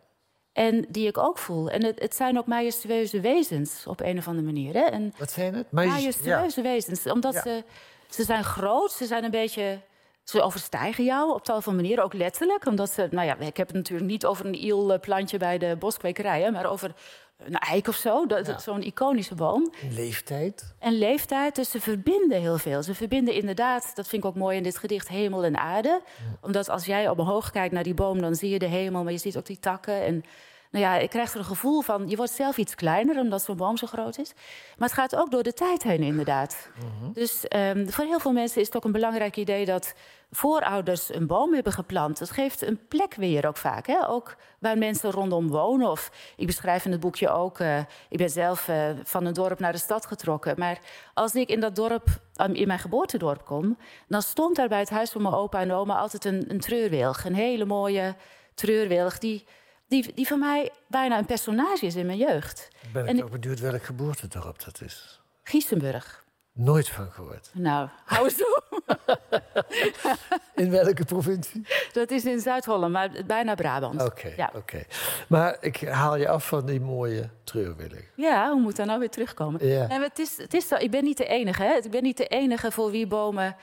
En 0.54 0.86
die 0.90 1.08
ik 1.08 1.18
ook 1.18 1.38
voel. 1.38 1.70
En 1.70 1.84
het, 1.84 2.00
het 2.00 2.16
zijn 2.16 2.38
ook 2.38 2.46
majestueuze 2.46 3.20
wezens 3.20 3.88
op 3.88 4.00
een 4.02 4.18
of 4.18 4.28
andere 4.28 4.46
manier. 4.46 4.74
Hè? 4.74 4.80
En 4.82 5.14
Wat 5.18 5.32
zijn 5.32 5.54
het? 5.56 5.72
Majestueuze 5.72 6.62
wezens. 6.62 7.06
Omdat 7.08 7.34
Ja. 7.34 7.42
ze, 7.42 7.64
ze 8.10 8.24
zijn 8.24 8.44
groot, 8.44 8.92
ze 8.92 9.06
zijn 9.06 9.24
een 9.24 9.32
beetje... 9.32 9.80
Ze 10.24 10.42
overstijgen 10.42 11.04
jou 11.04 11.34
op 11.34 11.44
tal 11.44 11.62
van 11.62 11.76
manieren, 11.76 12.04
ook 12.04 12.14
letterlijk. 12.14 12.66
Omdat 12.66 12.90
ze, 12.92 13.08
nou 13.12 13.28
ja, 13.28 13.36
ik 13.38 13.58
heb 13.58 13.68
het 13.68 13.76
natuurlijk 13.76 14.10
niet 14.10 14.26
over 14.26 14.46
een 14.46 14.56
ielplantje 14.56 15.38
bij 15.38 15.58
de 15.58 15.76
boskwekerij... 15.80 16.42
hè, 16.42 16.52
maar 16.52 16.66
over 16.66 16.94
een 17.38 17.54
eik 17.58 17.88
of 17.88 17.96
zo, 17.96 18.26
dat, 18.26 18.46
Ja. 18.46 18.60
zo'n 18.60 18.84
iconische 18.84 19.36
boom. 19.36 19.74
Leeftijd. 19.90 20.74
En 20.80 20.94
leeftijd, 20.98 21.56
dus 21.56 21.72
ze 21.72 21.82
verbinden 21.82 22.42
heel 22.42 22.58
veel. 22.58 22.84
Ze 22.84 22.94
verbinden 22.96 23.34
inderdaad, 23.34 23.92
dat 23.96 24.08
vind 24.08 24.24
ik 24.24 24.30
ook 24.30 24.36
mooi 24.36 24.58
in 24.58 24.64
dit 24.64 24.78
gedicht, 24.78 25.08
hemel 25.08 25.44
en 25.44 25.58
aarde. 25.58 26.02
Omdat 26.42 26.70
als 26.70 26.86
jij 26.86 27.10
omhoog 27.10 27.50
kijkt 27.52 27.74
naar 27.74 27.84
die 27.84 27.94
boom, 27.94 28.22
dan 28.22 28.36
zie 28.36 28.50
je 28.50 28.60
de 28.60 28.66
hemel, 28.66 29.04
maar 29.04 29.12
je 29.12 29.18
ziet 29.18 29.38
ook 29.38 29.46
die 29.46 29.60
takken. 29.60 30.02
En 30.06 30.24
nou 30.72 30.86
ja, 30.86 30.98
ik 30.98 31.10
krijg 31.10 31.34
er 31.34 31.40
een 31.40 31.46
gevoel 31.46 31.82
van, 31.82 32.10
je 32.10 32.16
wordt 32.16 32.32
zelf 32.32 32.58
iets 32.58 32.76
kleiner 32.76 33.20
omdat 33.20 33.42
zo'n 33.42 33.58
boom 33.58 33.78
zo 33.78 33.88
groot 33.88 34.18
is. 34.18 34.34
Maar 34.78 34.88
het 34.88 34.98
gaat 34.98 35.16
ook 35.16 35.32
door 35.32 35.44
de 35.44 35.54
tijd 35.54 35.84
heen, 35.84 36.02
inderdaad. 36.04 36.70
Dus 37.14 37.48
ehm, 37.48 37.88
voor 37.88 38.06
heel 38.06 38.20
veel 38.20 38.32
mensen 38.32 38.62
is 38.62 38.68
het 38.68 38.76
ook 38.76 38.84
een 38.84 38.92
belangrijk 38.92 39.38
idee 39.38 39.66
dat 39.66 39.94
voorouders 40.32 41.14
een 41.14 41.28
boom 41.28 41.54
hebben 41.54 41.74
geplant. 41.74 42.20
Dat 42.20 42.32
geeft 42.32 42.62
een 42.62 42.88
plek 42.88 43.14
weer 43.16 43.48
ook 43.48 43.58
vaak. 43.58 43.88
Hè? 43.88 44.08
Ook 44.08 44.36
waar 44.60 44.78
mensen 44.78 45.12
rondom 45.12 45.48
wonen. 45.48 45.90
Of 45.90 46.12
ik 46.36 46.46
beschrijf 46.46 46.86
in 46.86 46.92
het 46.92 47.00
boekje 47.00 47.30
ook, 47.30 47.60
eh, 47.60 47.80
ik 48.10 48.18
ben 48.18 48.30
zelf 48.30 48.68
eh, 48.68 48.90
van 49.04 49.26
een 49.26 49.34
dorp 49.34 49.60
naar 49.60 49.72
de 49.72 49.78
stad 49.78 50.06
getrokken. 50.06 50.54
Maar 50.58 50.80
als 51.14 51.36
ik 51.36 51.50
in 51.50 51.60
dat 51.60 51.76
dorp, 51.76 52.08
um, 52.42 52.54
in 52.54 52.68
mijn 52.68 52.80
geboortedorp 52.80 53.46
kom, 53.46 53.78
dan 54.08 54.22
stond 54.22 54.56
daar 54.56 54.68
bij 54.68 54.80
het 54.80 54.90
huis 54.90 55.10
van 55.12 55.22
mijn 55.22 55.34
opa 55.34 55.60
en 55.60 55.72
oma 55.72 55.98
altijd 55.98 56.26
een, 56.26 56.46
een 56.48 56.60
treurwilg. 56.60 57.26
Een 57.26 57.36
hele 57.36 57.66
mooie 57.66 58.16
treurwilg 58.54 59.18
die, 59.18 59.46
die, 59.88 60.14
die 60.14 60.28
voor 60.28 60.38
mij 60.38 60.72
bijna 60.88 61.18
een 61.18 61.26
personage 61.26 61.86
is 61.86 61.96
in 61.96 62.06
mijn 62.06 62.18
jeugd. 62.18 62.68
Ben 62.94 63.04
ik 63.04 63.10
En 63.10 63.18
toch 63.18 63.30
benieuwd 63.30 63.60
welk 63.60 63.84
geboortedorp 63.84 64.64
dat 64.64 64.82
is. 64.82 65.22
Giesenburg. 65.44 66.26
Nooit 66.54 66.90
van 66.90 67.12
gehoord. 67.12 67.50
Nou, 67.54 67.90
hou 68.06 68.24
eens 68.24 68.42
op. 68.46 68.66
In 70.56 70.70
welke 70.72 71.06
provincie? 71.06 71.68
Dat 71.92 72.12
is 72.12 72.26
in 72.26 72.40
Zuid-Holland, 72.40 72.92
maar 72.92 73.10
bijna 73.26 73.56
Brabant. 73.56 74.04
Oké, 74.04 74.34
Ja. 74.38 74.52
oké. 74.56 74.84
Maar 75.28 75.58
ik 75.62 75.78
haal 75.82 76.16
je 76.16 76.28
af 76.30 76.48
van 76.48 76.66
die 76.66 76.80
mooie 76.82 77.30
treurwillig. 77.44 78.04
Ja, 78.16 78.52
hoe 78.52 78.62
moet 78.62 78.76
dat 78.76 78.86
nou 78.86 79.00
weer 79.00 79.10
terugkomen? 79.10 79.68
Ja. 79.68 79.88
Maar 79.88 80.02
het 80.02 80.20
is, 80.20 80.38
het 80.38 80.54
is 80.54 80.68
zo, 80.68 80.76
ik 80.76 80.92
ben 80.92 81.04
niet 81.04 81.18
de 81.18 81.26
enige. 81.28 81.64
Hè? 81.64 81.74
Ik 81.76 81.92
ben 81.92 82.04
niet 82.04 82.18
de 82.18 82.28
enige 82.28 82.72
voor 82.72 82.92
wie 82.92 83.08
bomen 83.08 83.56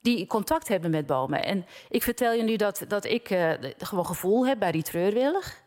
die 0.00 0.26
contact 0.26 0.68
hebben 0.68 0.90
met 0.90 1.06
bomen. 1.06 1.44
En 1.44 1.66
ik 1.88 2.02
vertel 2.02 2.32
je 2.32 2.42
nu 2.42 2.56
dat, 2.56 2.84
dat 2.88 3.04
ik 3.04 3.30
eh, 3.30 3.50
gewoon 3.78 4.06
gevoel 4.06 4.46
heb 4.46 4.58
bij 4.58 4.72
die 4.72 4.82
treurwillig. 4.82 5.64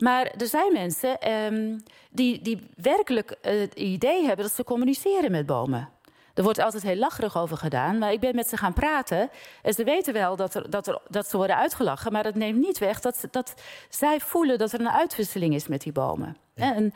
Maar 0.00 0.26
er 0.26 0.46
zijn 0.46 0.72
mensen 0.72 1.20
ehm, 1.20 1.78
die, 2.10 2.42
die 2.42 2.68
werkelijk 2.76 3.30
eh, 3.30 3.60
het 3.60 3.74
idee 3.74 4.24
hebben 4.24 4.44
dat 4.44 4.54
ze 4.54 4.64
communiceren 4.64 5.30
met 5.30 5.46
bomen. 5.46 5.88
Er 6.34 6.42
wordt 6.42 6.58
altijd 6.58 6.82
heel 6.82 6.96
lacherig 6.96 7.36
over 7.36 7.56
gedaan, 7.56 7.98
maar 7.98 8.12
ik 8.12 8.20
ben 8.20 8.34
met 8.34 8.48
ze 8.48 8.56
gaan 8.56 8.72
praten. 8.72 9.30
En 9.62 9.72
ze 9.72 9.84
weten 9.84 10.12
wel 10.12 10.36
dat, 10.36 10.54
er, 10.54 10.70
dat, 10.70 10.86
er, 10.86 11.00
dat 11.08 11.28
ze 11.28 11.36
worden 11.36 11.56
uitgelachen, 11.56 12.12
maar 12.12 12.22
dat 12.22 12.34
neemt 12.34 12.58
niet 12.58 12.78
weg 12.78 13.00
dat, 13.00 13.24
dat 13.30 13.54
zij 13.88 14.20
voelen 14.20 14.58
dat 14.58 14.72
er 14.72 14.80
een 14.80 14.90
uitwisseling 14.90 15.54
is 15.54 15.68
met 15.68 15.82
die 15.82 15.92
bomen. 15.92 16.36
En 16.54 16.94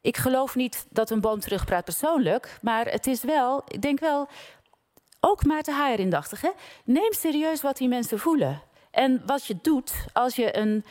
ik 0.00 0.16
geloof 0.16 0.54
niet 0.54 0.86
dat 0.90 1.10
een 1.10 1.20
boom 1.20 1.40
terugpraat 1.40 1.84
persoonlijk, 1.84 2.58
maar 2.62 2.86
het 2.86 3.06
is 3.06 3.22
wel, 3.22 3.62
ik 3.68 3.82
denk 3.82 4.00
wel, 4.00 4.28
ook 5.20 5.44
Maarten 5.44 5.74
Haier 5.74 5.98
indachtig. 6.00 6.40
Hè? 6.40 6.50
Neem 6.84 7.12
serieus 7.12 7.62
wat 7.62 7.76
die 7.76 7.88
mensen 7.88 8.18
voelen. 8.18 8.62
En 8.90 9.22
wat 9.26 9.46
je 9.46 9.56
doet 9.62 9.92
als 10.12 10.36
je, 10.36 10.56
een, 10.56 10.84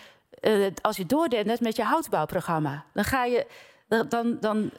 eh, 0.48 0.68
als 0.82 0.98
je 0.98 1.06
doordendert 1.06 1.60
met 1.60 1.76
je 1.76 1.84
houtbouwprogramma. 1.84 2.86
Dan, 2.94 3.04
ga 3.04 3.24
je, 3.24 3.48
dan, 3.88 4.38
dan, 4.40 4.72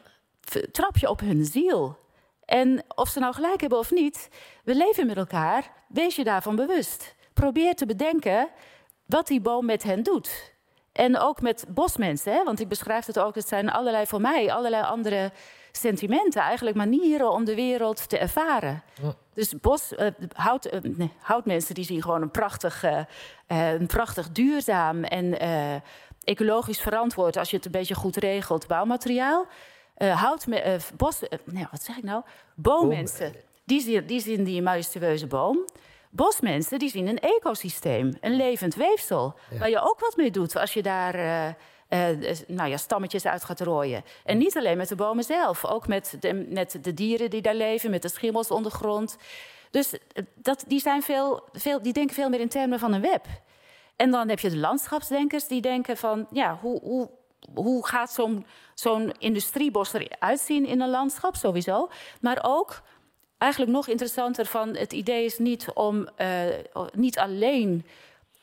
trap 0.73 0.97
je 0.97 1.09
op 1.09 1.21
hun 1.21 1.45
ziel. 1.45 1.99
En 2.45 2.85
of 2.95 3.09
ze 3.09 3.19
nou 3.19 3.35
gelijk 3.35 3.61
hebben 3.61 3.79
of 3.79 3.91
niet, 3.91 4.29
we 4.65 4.75
leven 4.75 5.07
met 5.07 5.17
elkaar. 5.17 5.71
Wees 5.89 6.17
je 6.17 6.25
daarvan 6.25 6.57
bewust. 6.57 7.15
Probeer 7.33 7.75
te 7.75 7.87
bedenken 7.87 8.49
wat 9.07 9.27
die 9.27 9.41
boom 9.41 9.65
met 9.65 9.83
hen 9.83 10.03
doet. 10.03 10.53
En 10.93 11.19
ook 11.19 11.41
met 11.41 11.65
bosmensen, 11.69 12.33
hè, 12.33 12.45
want 12.45 12.61
ik 12.61 12.69
beschrijf 12.69 13.07
het 13.07 13.19
ook, 13.19 13.35
het 13.35 13.49
zijn 13.49 13.71
allerlei 13.71 14.07
voor 14.07 14.21
mij, 14.21 14.53
allerlei 14.53 14.83
andere 14.83 15.33
sentimenten, 15.73 16.43
eigenlijk 16.43 16.77
manieren 16.77 17.31
om 17.31 17.45
de 17.45 17.55
wereld 17.55 18.09
te 18.09 18.19
ervaren. 18.19 18.83
Dus 19.35 19.61
bos, 19.61 19.93
uh, 19.93 20.07
hout, 20.33 20.75
uh, 20.75 20.81
nee, 20.83 21.13
houtmensen 21.21 21.75
die 21.75 21.85
zien 21.85 22.03
gewoon 22.03 22.23
een 22.23 22.31
prachtig, 22.31 22.85
uh, 22.85 23.01
een 23.47 23.87
prachtig 23.87 24.31
duurzaam 24.31 25.05
en 25.05 25.39
ecologisch 26.25 26.81
verantwoord, 26.81 27.37
als 27.37 27.51
je 27.51 27.57
het 27.57 27.65
een 27.65 27.71
beetje 27.73 27.95
goed 27.95 28.17
regelt, 28.17 28.67
bouwmateriaal. 28.67 29.47
hout, 29.97 30.47
bos, 30.97 31.21
nee, 31.45 31.67
wat 31.71 31.83
zeg 31.83 31.97
ik 31.97 32.05
nou? 32.05 32.23
Boommensen, 32.55 33.35
die, 33.65 33.81
zien, 33.81 34.07
die 34.07 34.21
zien 34.21 34.45
die 34.45 34.63
majestueuze 34.63 35.27
boom. 35.27 35.65
Bosmensen 36.11 36.79
die 36.79 36.91
zien 36.91 37.07
een 37.07 37.19
ecosysteem, 37.19 38.17
een 38.21 38.37
levend 38.37 38.75
weefsel, 38.75 39.35
waar 39.59 39.71
je 39.71 39.81
ook 39.81 40.01
wat 40.01 40.17
mee 40.17 40.31
doet 40.31 40.57
als 40.57 40.73
je 40.73 40.83
daar 40.83 41.57
nou 42.47 42.69
ja, 42.69 42.77
stammetjes 42.77 43.27
uit 43.27 43.45
gaat 43.45 43.61
rooien. 43.61 44.05
En 44.25 44.39
niet 44.39 44.57
alleen 44.57 44.77
met 44.77 44.89
de 44.89 44.95
bomen 44.95 45.25
zelf, 45.25 45.65
ook 45.65 45.87
met 45.87 46.17
de, 46.21 46.67
de 46.83 46.95
dieren 46.95 47.31
die 47.31 47.43
daar 47.43 47.55
leven, 47.55 47.91
met 47.91 48.03
de 48.03 48.09
schimmels 48.09 48.51
ondergrond. 48.51 49.17
Dus 49.71 49.93
eh, 49.93 50.25
dat, 50.35 50.65
die, 50.67 50.81
zijn 50.81 51.03
veel, 51.03 51.49
veel, 51.53 51.83
die 51.83 51.93
denken 51.93 52.15
veel 52.15 52.29
meer 52.29 52.41
in 52.41 52.49
termen 52.49 52.79
van 52.79 52.93
een 52.93 53.01
web. 53.01 53.27
En 53.97 54.11
dan 54.11 54.29
heb 54.29 54.39
je 54.39 54.51
de 54.51 54.57
landschapsdenkers 54.57 55.47
die 55.47 55.61
denken 55.61 55.97
van, 55.97 56.27
ja, 56.31 56.59
hoe, 56.61 56.81
hoe, 56.81 57.11
hoe 57.55 57.87
gaat 57.87 58.21
zo'n 58.75 59.13
industriebos 59.19 59.93
eruit 59.93 60.41
zien 60.41 60.67
in 60.67 60.81
een 60.81 60.91
landschap 60.91 61.37
sowieso, 61.37 61.89
maar 62.21 62.39
ook 62.43 62.83
eigenlijk 63.39 63.73
nog 63.73 63.89
interessanter 63.89 64.47
van 64.47 64.77
het 64.77 64.93
idee 64.93 65.25
is 65.25 65.39
niet 65.39 65.67
om 65.75 66.09
uh, 66.19 66.29
niet 66.93 67.19
alleen 67.19 67.87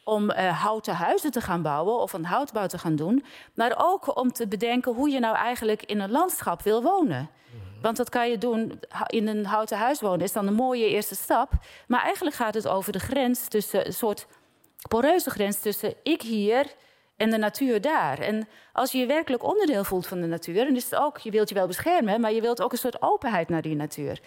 om 0.05 0.31
uh, 0.31 0.62
houten 0.62 0.95
huizen 0.95 1.31
te 1.31 1.41
gaan 1.41 1.62
bouwen 1.62 2.00
of 2.00 2.13
een 2.13 2.25
houtbouw 2.25 2.67
te 2.67 2.77
gaan 2.77 2.95
doen, 2.95 3.25
maar 3.53 3.74
ook 3.77 4.17
om 4.17 4.31
te 4.31 4.47
bedenken 4.47 4.93
hoe 4.93 5.09
je 5.09 5.19
nou 5.19 5.35
eigenlijk 5.35 5.83
in 5.83 6.00
een 6.00 6.12
landschap 6.12 6.62
wil 6.62 6.83
wonen. 6.83 7.29
Want 7.81 7.97
dat 7.97 8.09
kan 8.09 8.29
je 8.29 8.38
doen 8.38 8.79
in 9.07 9.27
een 9.27 9.45
houten 9.45 9.77
huis 9.77 10.01
wonen, 10.01 10.21
is 10.21 10.31
dan 10.31 10.47
een 10.47 10.53
mooie 10.53 10.89
eerste 10.89 11.15
stap. 11.15 11.51
Maar 11.88 12.01
eigenlijk 12.01 12.35
gaat 12.35 12.53
het 12.53 12.67
over 12.67 12.91
de 12.91 13.00
grens 13.00 13.47
tussen 13.47 13.85
een 13.85 13.93
soort 13.93 14.27
poreuze 14.88 15.29
grens 15.29 15.59
tussen 15.59 15.93
ik 16.03 16.21
hier 16.21 16.74
en 17.17 17.29
de 17.29 17.38
natuur 17.38 17.81
daar. 17.81 18.19
En 18.19 18.47
als 18.74 18.91
je 18.91 18.97
je 18.97 19.05
werkelijk 19.05 19.43
onderdeel 19.43 19.83
voelt 19.83 20.07
van 20.07 20.21
de 20.21 20.27
natuur, 20.27 20.65
dan 20.65 20.75
is 20.75 20.83
het 20.83 20.95
ook, 20.95 21.17
je 21.17 21.31
wilt 21.31 21.50
je 21.50 21.55
wel 21.55 21.67
beschermen, 21.67 22.21
maar 22.21 22.33
je 22.33 22.41
wilt 22.41 22.62
ook 22.62 22.71
een 22.71 22.77
soort 22.77 23.01
openheid 23.01 23.50
naar 23.50 23.62
die 23.62 23.75
natuur. 23.75 24.19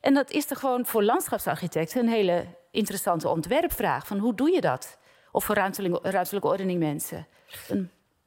En 0.00 0.14
dat 0.14 0.30
is 0.30 0.50
er 0.50 0.56
gewoon 0.56 0.86
voor 0.86 1.02
landschapsarchitecten 1.02 2.00
een 2.00 2.08
hele 2.08 2.46
interessante 2.70 3.28
ontwerpvraag. 3.28 4.06
Van 4.06 4.18
hoe 4.18 4.34
doe 4.34 4.50
je 4.50 4.60
dat? 4.60 4.98
Of 5.34 5.44
voor 5.44 5.54
ruimtelijke, 5.54 6.10
ruimtelijke 6.10 6.48
ordening 6.48 6.78
mensen. 6.78 7.26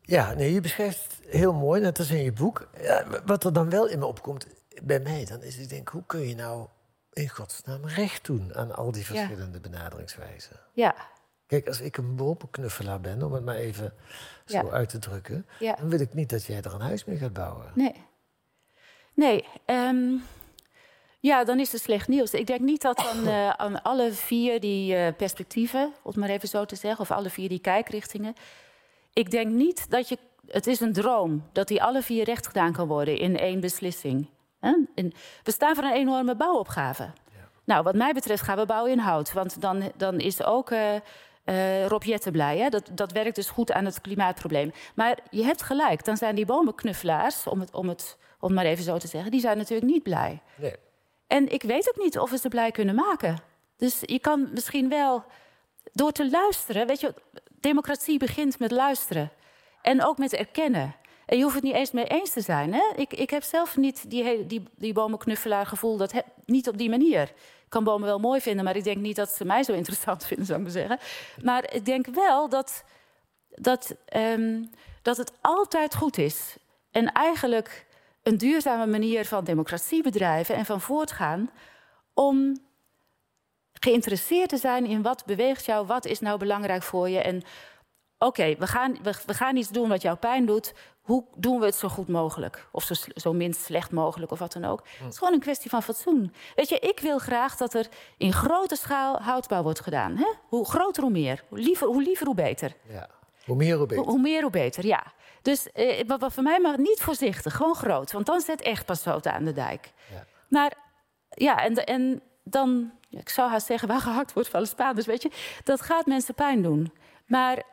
Ja, 0.02 0.34
nee, 0.34 0.54
je 0.54 0.62
beschrijft 0.62 1.20
heel 1.28 1.54
mooi, 1.54 1.82
net 1.82 2.00
als 2.00 2.10
in 2.10 2.24
je 2.24 2.32
boek. 2.32 2.68
Ja, 2.82 3.06
wat 3.26 3.44
er 3.44 3.54
dan 3.54 3.70
wel 3.70 3.88
in 3.88 4.00
me 4.00 4.06
opkomt, 4.06 4.48
bij 4.84 5.00
mij, 5.00 5.26
dan 5.26 5.44
is 5.44 5.58
ik 5.58 5.70
denk, 5.70 5.90
hoe 5.90 6.04
kun 6.06 6.28
je 6.28 6.36
nou 6.36 6.68
in 7.14 7.30
godsnaam 7.30 7.86
recht 7.86 8.26
doen 8.26 8.56
aan 8.56 8.76
al 8.76 8.92
die 8.92 9.06
verschillende 9.06 9.60
benaderingswijzen? 9.60 10.60
Ja. 10.74 10.96
Kijk, 11.46 11.68
als 11.68 11.82
ik 11.82 11.98
een 11.98 12.16
bovenknuffelaar 12.16 13.02
ben, 13.02 13.24
om 13.24 13.34
het 13.34 13.46
maar 13.46 13.56
even 13.56 13.94
zo 14.46 14.70
uit 14.70 14.90
te 14.90 15.00
drukken, 15.00 15.46
dan 15.60 15.90
wil 15.90 16.00
ik 16.00 16.14
niet 16.14 16.30
dat 16.30 16.46
jij 16.46 16.62
er 16.62 16.74
een 16.74 16.82
huis 16.82 17.06
mee 17.06 17.18
gaat 17.18 17.34
bouwen. 17.34 17.72
Nee. 17.76 18.06
Nee, 19.14 19.46
um, 19.66 20.24
ja, 21.20 21.44
dan 21.44 21.60
is 21.60 21.72
het 21.72 21.82
slecht 21.82 22.08
nieuws. 22.08 22.32
Ik 22.32 22.48
denk 22.48 22.60
niet 22.60 22.82
dat 22.82 22.98
aan, 22.98 23.28
uh, 23.28 23.50
aan 23.50 23.82
alle 23.82 24.12
vier 24.12 24.60
die 24.60 24.96
uh, 24.96 25.08
perspectieven, 25.18 25.84
om 25.84 26.12
het 26.12 26.16
maar 26.16 26.30
even 26.30 26.48
zo 26.48 26.66
te 26.66 26.76
zeggen, 26.76 27.00
of 27.00 27.12
alle 27.12 27.30
vier 27.30 27.50
die 27.50 27.60
kijkrichtingen. 27.60 28.34
Ik 29.14 29.32
denk 29.32 29.52
niet 29.52 29.90
dat 29.90 30.10
je. 30.10 30.18
Het 30.48 30.68
is 30.68 30.80
een 30.80 30.94
droom 30.94 31.44
dat 31.52 31.68
die 31.68 31.84
alle 31.84 32.02
vier 32.02 32.24
recht 32.24 32.48
gedaan 32.48 32.72
kan 32.72 32.88
worden 32.88 33.18
in 33.18 33.38
één 33.38 33.60
beslissing. 33.60 34.30
In, 34.96 35.14
we 35.44 35.52
staan 35.52 35.76
voor 35.76 35.84
een 35.84 35.94
enorme 35.94 36.36
bouwopgave. 36.36 37.04
Ja. 37.04 37.50
Nou, 37.64 37.84
wat 37.84 37.96
mij 37.96 38.14
betreft 38.14 38.44
gaan 38.44 38.58
we 38.58 38.66
bouwen 38.66 38.92
in 38.92 39.00
hout. 39.00 39.34
Want 39.34 39.62
dan, 39.62 39.92
dan 39.98 40.20
is 40.20 40.44
ook 40.44 40.72
uh, 40.72 41.86
Rob 41.86 42.04
Jetten 42.04 42.32
blij. 42.32 42.58
Hè? 42.58 42.70
Dat, 42.70 42.90
dat 42.94 43.12
werkt 43.12 43.36
dus 43.36 43.50
goed 43.50 43.72
aan 43.72 43.86
het 43.86 44.02
klimaatprobleem. 44.02 44.72
Maar 44.96 45.18
je 45.30 45.44
hebt 45.44 45.62
gelijk, 45.62 46.06
dan 46.06 46.18
zijn 46.18 46.36
die 46.36 46.46
bomenknuffelaars, 46.46 47.48
om 47.48 47.60
het, 47.60 47.74
om 47.74 47.88
het, 47.88 48.18
om 48.40 48.48
het 48.48 48.58
maar 48.58 48.66
even 48.66 48.84
zo 48.84 48.98
te 48.98 49.08
zeggen, 49.08 49.32
die 49.32 49.42
zijn 49.42 49.58
natuurlijk 49.58 49.92
niet 49.92 50.04
blij. 50.04 50.42
Nee. 50.56 50.76
En 51.28 51.52
ik 51.52 51.64
weet 51.64 51.90
ook 51.90 52.04
niet 52.04 52.20
of 52.20 52.30
we 52.30 52.38
ze 52.38 52.50
blij 52.50 52.72
kunnen 52.72 52.96
maken. 52.96 53.38
Dus 53.78 54.00
je 54.02 54.20
kan 54.20 54.50
misschien 54.54 54.90
wel 54.90 55.24
door 55.94 56.12
te 56.12 56.30
luisteren. 56.30 56.88
Weet 56.88 57.00
je, 57.00 57.14
democratie 57.60 58.20
begint 58.20 58.60
met 58.60 58.72
luisteren. 58.72 59.32
En 59.82 60.04
ook 60.04 60.18
met 60.18 60.34
erkennen. 60.34 60.96
En 61.26 61.38
je 61.38 61.44
hoeft 61.44 61.56
het 61.56 61.64
niet 61.64 61.74
eens 61.74 61.92
mee 61.92 62.06
eens 62.06 62.30
te 62.30 62.42
zijn. 62.42 62.74
Hè? 62.74 62.84
Ik, 62.96 63.14
ik 63.14 63.30
heb 63.30 63.44
zelf 63.44 63.78
niet 63.78 64.10
die, 64.10 64.46
die, 64.46 64.64
die 64.76 64.94
bomenknuffelaar 64.94 65.66
gevoel. 65.66 65.98
Dat 65.98 66.14
niet 66.46 66.68
op 66.68 66.78
die 66.78 66.90
manier. 66.90 67.22
Ik 67.22 67.70
kan 67.70 67.84
bomen 67.84 68.08
wel 68.08 68.20
mooi 68.20 68.42
vinden, 68.42 68.64
maar 68.64 68.76
ik 68.76 68.84
denk 68.84 68.98
niet 68.98 69.16
dat 69.16 69.30
ze 69.30 69.46
mij 69.46 69.64
zo 69.64 69.74
interessant 69.74 70.26
vinden, 70.28 70.46
zou 70.46 70.58
ik 70.58 70.64
maar 70.64 70.74
zeggen. 70.74 71.00
Maar 71.44 71.74
ik 71.74 71.86
denk 71.86 72.08
wel 72.08 72.50
dat, 72.50 72.84
dat, 73.50 73.96
um, 74.16 74.70
dat 75.02 75.18
het 75.18 75.32
altijd 75.42 75.96
goed 75.96 76.18
is. 76.18 76.56
En 76.92 77.12
eigenlijk 77.12 77.87
een 78.28 78.38
duurzame 78.38 78.88
manier 78.88 79.26
van 79.26 79.44
democratie 79.44 80.04
bedrijven 80.04 80.56
en 80.56 80.66
van 80.66 80.82
voortgaan 80.82 81.50
om 82.14 82.58
geïnteresseerd 83.72 84.50
te 84.50 84.58
zijn 84.58 84.86
in 84.86 85.02
wat 85.02 85.26
beweegt 85.26 85.66
jou, 85.66 85.86
wat 85.86 86.06
is 86.06 86.20
nou 86.20 86.38
belangrijk 86.38 86.84
voor 86.84 87.10
je. 87.10 87.20
En 87.20 87.44
oké, 88.18 88.56
we, 88.60 88.68
gaan, 88.68 88.98
we, 89.04 89.14
we, 89.26 89.34
gaan 89.34 89.56
iets 89.56 89.70
doen 89.70 89.90
wat 89.90 90.02
jou 90.02 90.18
pijn 90.18 90.46
doet. 90.46 90.74
Hoe 91.02 91.24
doen 91.36 91.60
we 91.60 91.66
het 91.66 91.76
zo 91.76 91.88
goed 91.88 92.08
mogelijk? 92.08 92.68
Of 92.72 92.84
zo, 92.84 92.94
zo 93.16 93.34
minst 93.34 93.62
slecht 93.62 93.92
mogelijk, 93.92 94.32
of 94.32 94.40
wat 94.40 94.54
dan 94.54 94.66
ook. 94.66 94.84
Het 95.00 95.12
is 95.12 95.18
gewoon 95.18 95.34
een 95.34 95.40
kwestie 95.40 95.70
van 95.70 95.84
fatsoen. 95.84 96.34
Weet 96.56 96.70
je, 96.70 96.80
ik 96.80 97.00
wil 97.00 97.18
graag 97.18 97.58
dat 97.58 97.74
er 97.74 97.88
in 98.18 98.34
grote 98.34 98.76
schaal 98.76 99.22
houtbouw 99.22 99.64
wordt 99.64 99.80
gedaan. 99.80 100.16
Hè? 100.16 100.34
Hoe 100.48 100.66
groter, 100.66 101.04
hoe 101.04 101.12
meer. 101.12 101.44
Hoe 101.48 101.60
liever, 101.60 101.88
hoe, 101.88 102.04
liever, 102.04 102.26
hoe 102.26 102.36
beter. 102.36 102.76
Ja. 102.90 103.10
Hoe 103.46 103.56
meer, 103.56 103.78
hoe 103.78 103.86
beter. 103.88 104.04
Hoe, 104.04 104.14
hoe 104.14 104.22
meer, 104.22 104.42
hoe 104.42 104.52
beter, 104.52 104.86
ja. 104.86 105.14
Dus 105.48 105.72
eh, 105.72 106.08
wat 106.08 106.34
voor 106.34 106.44
mij 106.44 106.60
maar 106.60 106.80
niet 106.80 107.00
voorzichtig, 107.00 107.56
gewoon 107.56 107.76
groot. 107.76 108.12
Want 108.12 108.26
dan 108.26 108.42
zet 108.42 108.62
echt 108.62 108.86
pas 108.86 109.02
zout 109.02 109.28
aan 109.28 109.44
de 109.44 109.54
dijk. 109.54 109.92
Ja. 110.12 110.26
Maar 110.50 110.74
ja, 111.30 111.64
en, 111.64 111.86
en 111.86 112.22
dan, 112.44 112.92
ik 113.10 113.30
zou 113.30 113.50
haast 113.50 113.66
zeggen, 113.66 113.88
waar 113.88 114.00
gehakt 114.00 114.34
wordt 114.34 114.50
van 114.50 114.62
de 114.62 114.68
Spaanders, 114.68 115.06
weet 115.06 115.22
je, 115.22 115.32
dat 115.64 115.82
gaat 115.82 116.06
mensen 116.06 116.34
pijn 116.34 116.62
doen. 116.62 116.94
Maar 117.26 117.64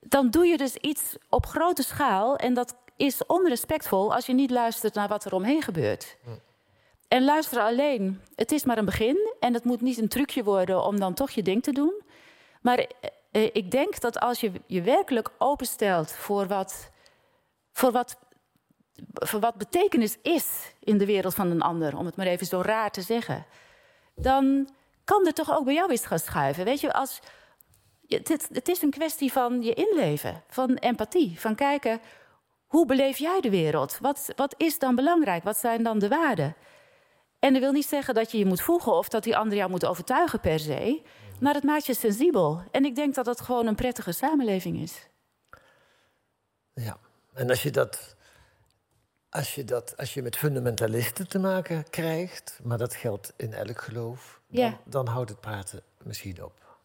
dan 0.00 0.30
doe 0.30 0.46
je 0.46 0.56
dus 0.56 0.76
iets 0.76 1.16
op 1.28 1.46
grote 1.46 1.82
schaal 1.82 2.36
en 2.36 2.54
dat 2.54 2.76
is 2.96 3.26
onrespectvol 3.26 4.14
als 4.14 4.26
je 4.26 4.32
niet 4.32 4.50
luistert 4.50 4.94
naar 4.94 5.08
wat 5.08 5.24
er 5.24 5.34
omheen 5.34 5.62
gebeurt. 5.62 6.16
Hm. 6.24 6.30
En 7.08 7.24
luisteren 7.24 7.64
alleen, 7.64 8.20
het 8.34 8.52
is 8.52 8.64
maar 8.64 8.78
een 8.78 8.84
begin 8.84 9.34
en 9.40 9.54
het 9.54 9.64
moet 9.64 9.80
niet 9.80 9.98
een 9.98 10.08
trucje 10.08 10.44
worden 10.44 10.84
om 10.84 11.00
dan 11.00 11.14
toch 11.14 11.30
je 11.30 11.42
ding 11.42 11.62
te 11.62 11.72
doen. 11.72 12.02
Maar 12.60 12.78
eh, 12.78 13.10
uh, 13.32 13.42
ik 13.52 13.70
denk 13.70 14.00
dat 14.00 14.20
als 14.20 14.40
je 14.40 14.52
je 14.66 14.82
werkelijk 14.82 15.30
openstelt 15.38 16.12
voor 16.12 16.46
wat, 16.46 16.90
voor, 17.72 17.92
wat, 17.92 18.18
voor 19.14 19.40
wat 19.40 19.54
betekenis 19.54 20.16
is 20.22 20.74
in 20.80 20.98
de 20.98 21.06
wereld 21.06 21.34
van 21.34 21.50
een 21.50 21.62
ander, 21.62 21.96
om 21.96 22.06
het 22.06 22.16
maar 22.16 22.26
even 22.26 22.46
zo 22.46 22.60
raar 22.60 22.90
te 22.90 23.02
zeggen, 23.02 23.46
dan 24.14 24.68
kan 25.04 25.26
er 25.26 25.32
toch 25.32 25.56
ook 25.56 25.64
bij 25.64 25.74
jou 25.74 25.92
iets 25.92 26.06
gaan 26.06 26.18
schuiven. 26.18 26.64
Weet 26.64 26.80
je, 26.80 26.92
als, 26.92 27.20
het, 28.06 28.48
het 28.52 28.68
is 28.68 28.82
een 28.82 28.90
kwestie 28.90 29.32
van 29.32 29.62
je 29.62 29.74
inleven, 29.74 30.42
van 30.48 30.74
empathie, 30.74 31.40
van 31.40 31.54
kijken 31.54 32.00
hoe 32.70 32.86
beleef 32.86 33.18
jij 33.18 33.40
de 33.40 33.50
wereld? 33.50 33.98
Wat, 34.00 34.32
wat 34.36 34.54
is 34.56 34.78
dan 34.78 34.94
belangrijk? 34.94 35.44
Wat 35.44 35.56
zijn 35.56 35.82
dan 35.82 35.98
de 35.98 36.08
waarden? 36.08 36.54
En 37.40 37.52
dat 37.52 37.62
wil 37.62 37.72
niet 37.72 37.86
zeggen 37.86 38.14
dat 38.14 38.30
je 38.32 38.38
je 38.38 38.46
moet 38.46 38.60
voegen 38.60 38.92
of 38.92 39.08
dat 39.08 39.22
die 39.22 39.36
ander 39.36 39.56
jou 39.56 39.70
moet 39.70 39.86
overtuigen 39.86 40.40
per 40.40 40.58
se. 40.58 41.02
Maar 41.40 41.54
het 41.54 41.64
maakt 41.64 41.86
je 41.86 41.94
sensibel. 41.94 42.62
En 42.70 42.84
ik 42.84 42.94
denk 42.94 43.14
dat 43.14 43.24
dat 43.24 43.40
gewoon 43.40 43.66
een 43.66 43.74
prettige 43.74 44.12
samenleving 44.12 44.80
is. 44.80 45.08
Ja, 46.72 46.98
en 47.32 47.48
als 47.48 47.62
je 47.62 47.70
dat. 47.70 48.16
Als 49.30 49.54
je, 49.54 49.64
dat, 49.64 49.96
als 49.96 50.14
je 50.14 50.22
met 50.22 50.36
fundamentalisten 50.36 51.28
te 51.28 51.38
maken 51.38 51.90
krijgt, 51.90 52.58
maar 52.62 52.78
dat 52.78 52.94
geldt 52.94 53.32
in 53.36 53.52
elk 53.52 53.80
geloof, 53.80 54.40
dan, 54.48 54.64
ja. 54.64 54.80
dan 54.84 55.06
houdt 55.06 55.30
het 55.30 55.40
praten 55.40 55.82
misschien 56.02 56.44
op. 56.44 56.78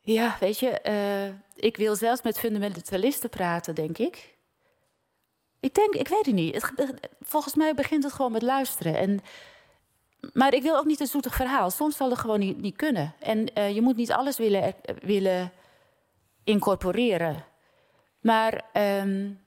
Ja, 0.00 0.36
weet 0.40 0.58
je, 0.58 0.80
uh, 0.86 1.64
ik 1.64 1.76
wil 1.76 1.96
zelfs 1.96 2.22
met 2.22 2.38
fundamentalisten 2.38 3.30
praten, 3.30 3.74
denk 3.74 3.98
ik. 3.98 4.38
Ik 5.60 5.74
denk, 5.74 5.94
ik 5.94 6.08
weet 6.08 6.26
het 6.26 6.34
niet. 6.34 6.54
Het, 6.54 7.08
volgens 7.20 7.54
mij 7.54 7.74
begint 7.74 8.02
het 8.02 8.12
gewoon 8.12 8.32
met 8.32 8.42
luisteren. 8.42 8.96
En 8.96 9.20
maar 10.32 10.54
ik 10.54 10.62
wil 10.62 10.76
ook 10.76 10.84
niet 10.84 11.00
een 11.00 11.06
zoetig 11.06 11.34
verhaal. 11.34 11.70
Soms 11.70 11.96
zal 11.96 12.10
het 12.10 12.18
gewoon 12.18 12.38
niet, 12.38 12.60
niet 12.60 12.76
kunnen. 12.76 13.14
En 13.18 13.46
uh, 13.58 13.74
je 13.74 13.80
moet 13.80 13.96
niet 13.96 14.12
alles 14.12 14.38
willen, 14.38 14.62
uh, 14.62 14.96
willen 15.02 15.52
incorporeren. 16.44 17.44
Maar 18.20 18.64
um, 18.72 19.40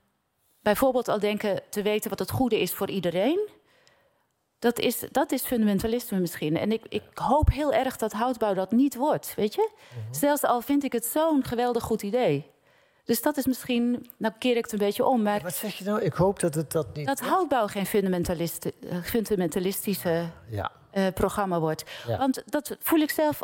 bijvoorbeeld 0.62 1.08
al 1.08 1.18
denken 1.18 1.60
te 1.70 1.82
weten 1.82 2.10
wat 2.10 2.18
het 2.18 2.30
goede 2.30 2.60
is 2.60 2.72
voor 2.72 2.90
iedereen. 2.90 3.48
Dat 4.58 4.78
is, 4.78 5.04
dat 5.10 5.32
is 5.32 5.42
fundamentalisme 5.42 6.18
misschien. 6.18 6.56
En 6.56 6.72
ik, 6.72 6.82
ik 6.88 7.02
hoop 7.14 7.50
heel 7.50 7.72
erg 7.72 7.96
dat 7.96 8.12
houtbouw 8.12 8.54
dat 8.54 8.72
niet 8.72 8.94
wordt, 8.94 9.34
weet 9.36 9.54
je? 9.54 9.70
Mm 9.70 10.02
-hmm. 10.02 10.14
Zelfs 10.14 10.42
al 10.42 10.60
vind 10.60 10.84
ik 10.84 10.92
het 10.92 11.04
zo'n 11.04 11.44
geweldig 11.44 11.82
goed 11.82 12.02
idee. 12.02 12.52
Dus 13.04 13.22
dat 13.22 13.36
is 13.36 13.46
misschien, 13.46 14.10
nou 14.16 14.34
keer 14.38 14.56
ik 14.56 14.62
het 14.62 14.72
een 14.72 14.78
beetje 14.78 15.04
om, 15.04 15.22
maar... 15.22 15.40
Wat 15.42 15.54
zeg 15.54 15.74
je 15.78 15.84
nou? 15.84 16.00
Ik 16.00 16.12
hoop 16.12 16.40
dat 16.40 16.54
het 16.54 16.72
dat 16.72 16.94
niet... 16.94 17.06
Dat 17.06 17.20
houtbouw 17.20 17.66
geen 17.66 17.86
fundamentalist, 17.86 18.66
fundamentalistische 19.02 20.30
Ja. 20.48 20.72
eh, 20.90 21.06
programma 21.14 21.60
wordt. 21.60 21.84
Ja. 22.06 22.18
Want 22.18 22.42
dat 22.46 22.76
voel 22.80 22.98
ik 23.00 23.10
zelf, 23.10 23.40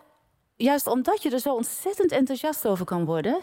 juist 0.57 0.87
omdat 0.87 1.23
je 1.23 1.31
er 1.31 1.39
zo 1.39 1.55
ontzettend 1.55 2.13
enthousiast 2.13 2.67
over 2.67 2.85
kan 2.85 3.05
worden, 3.05 3.41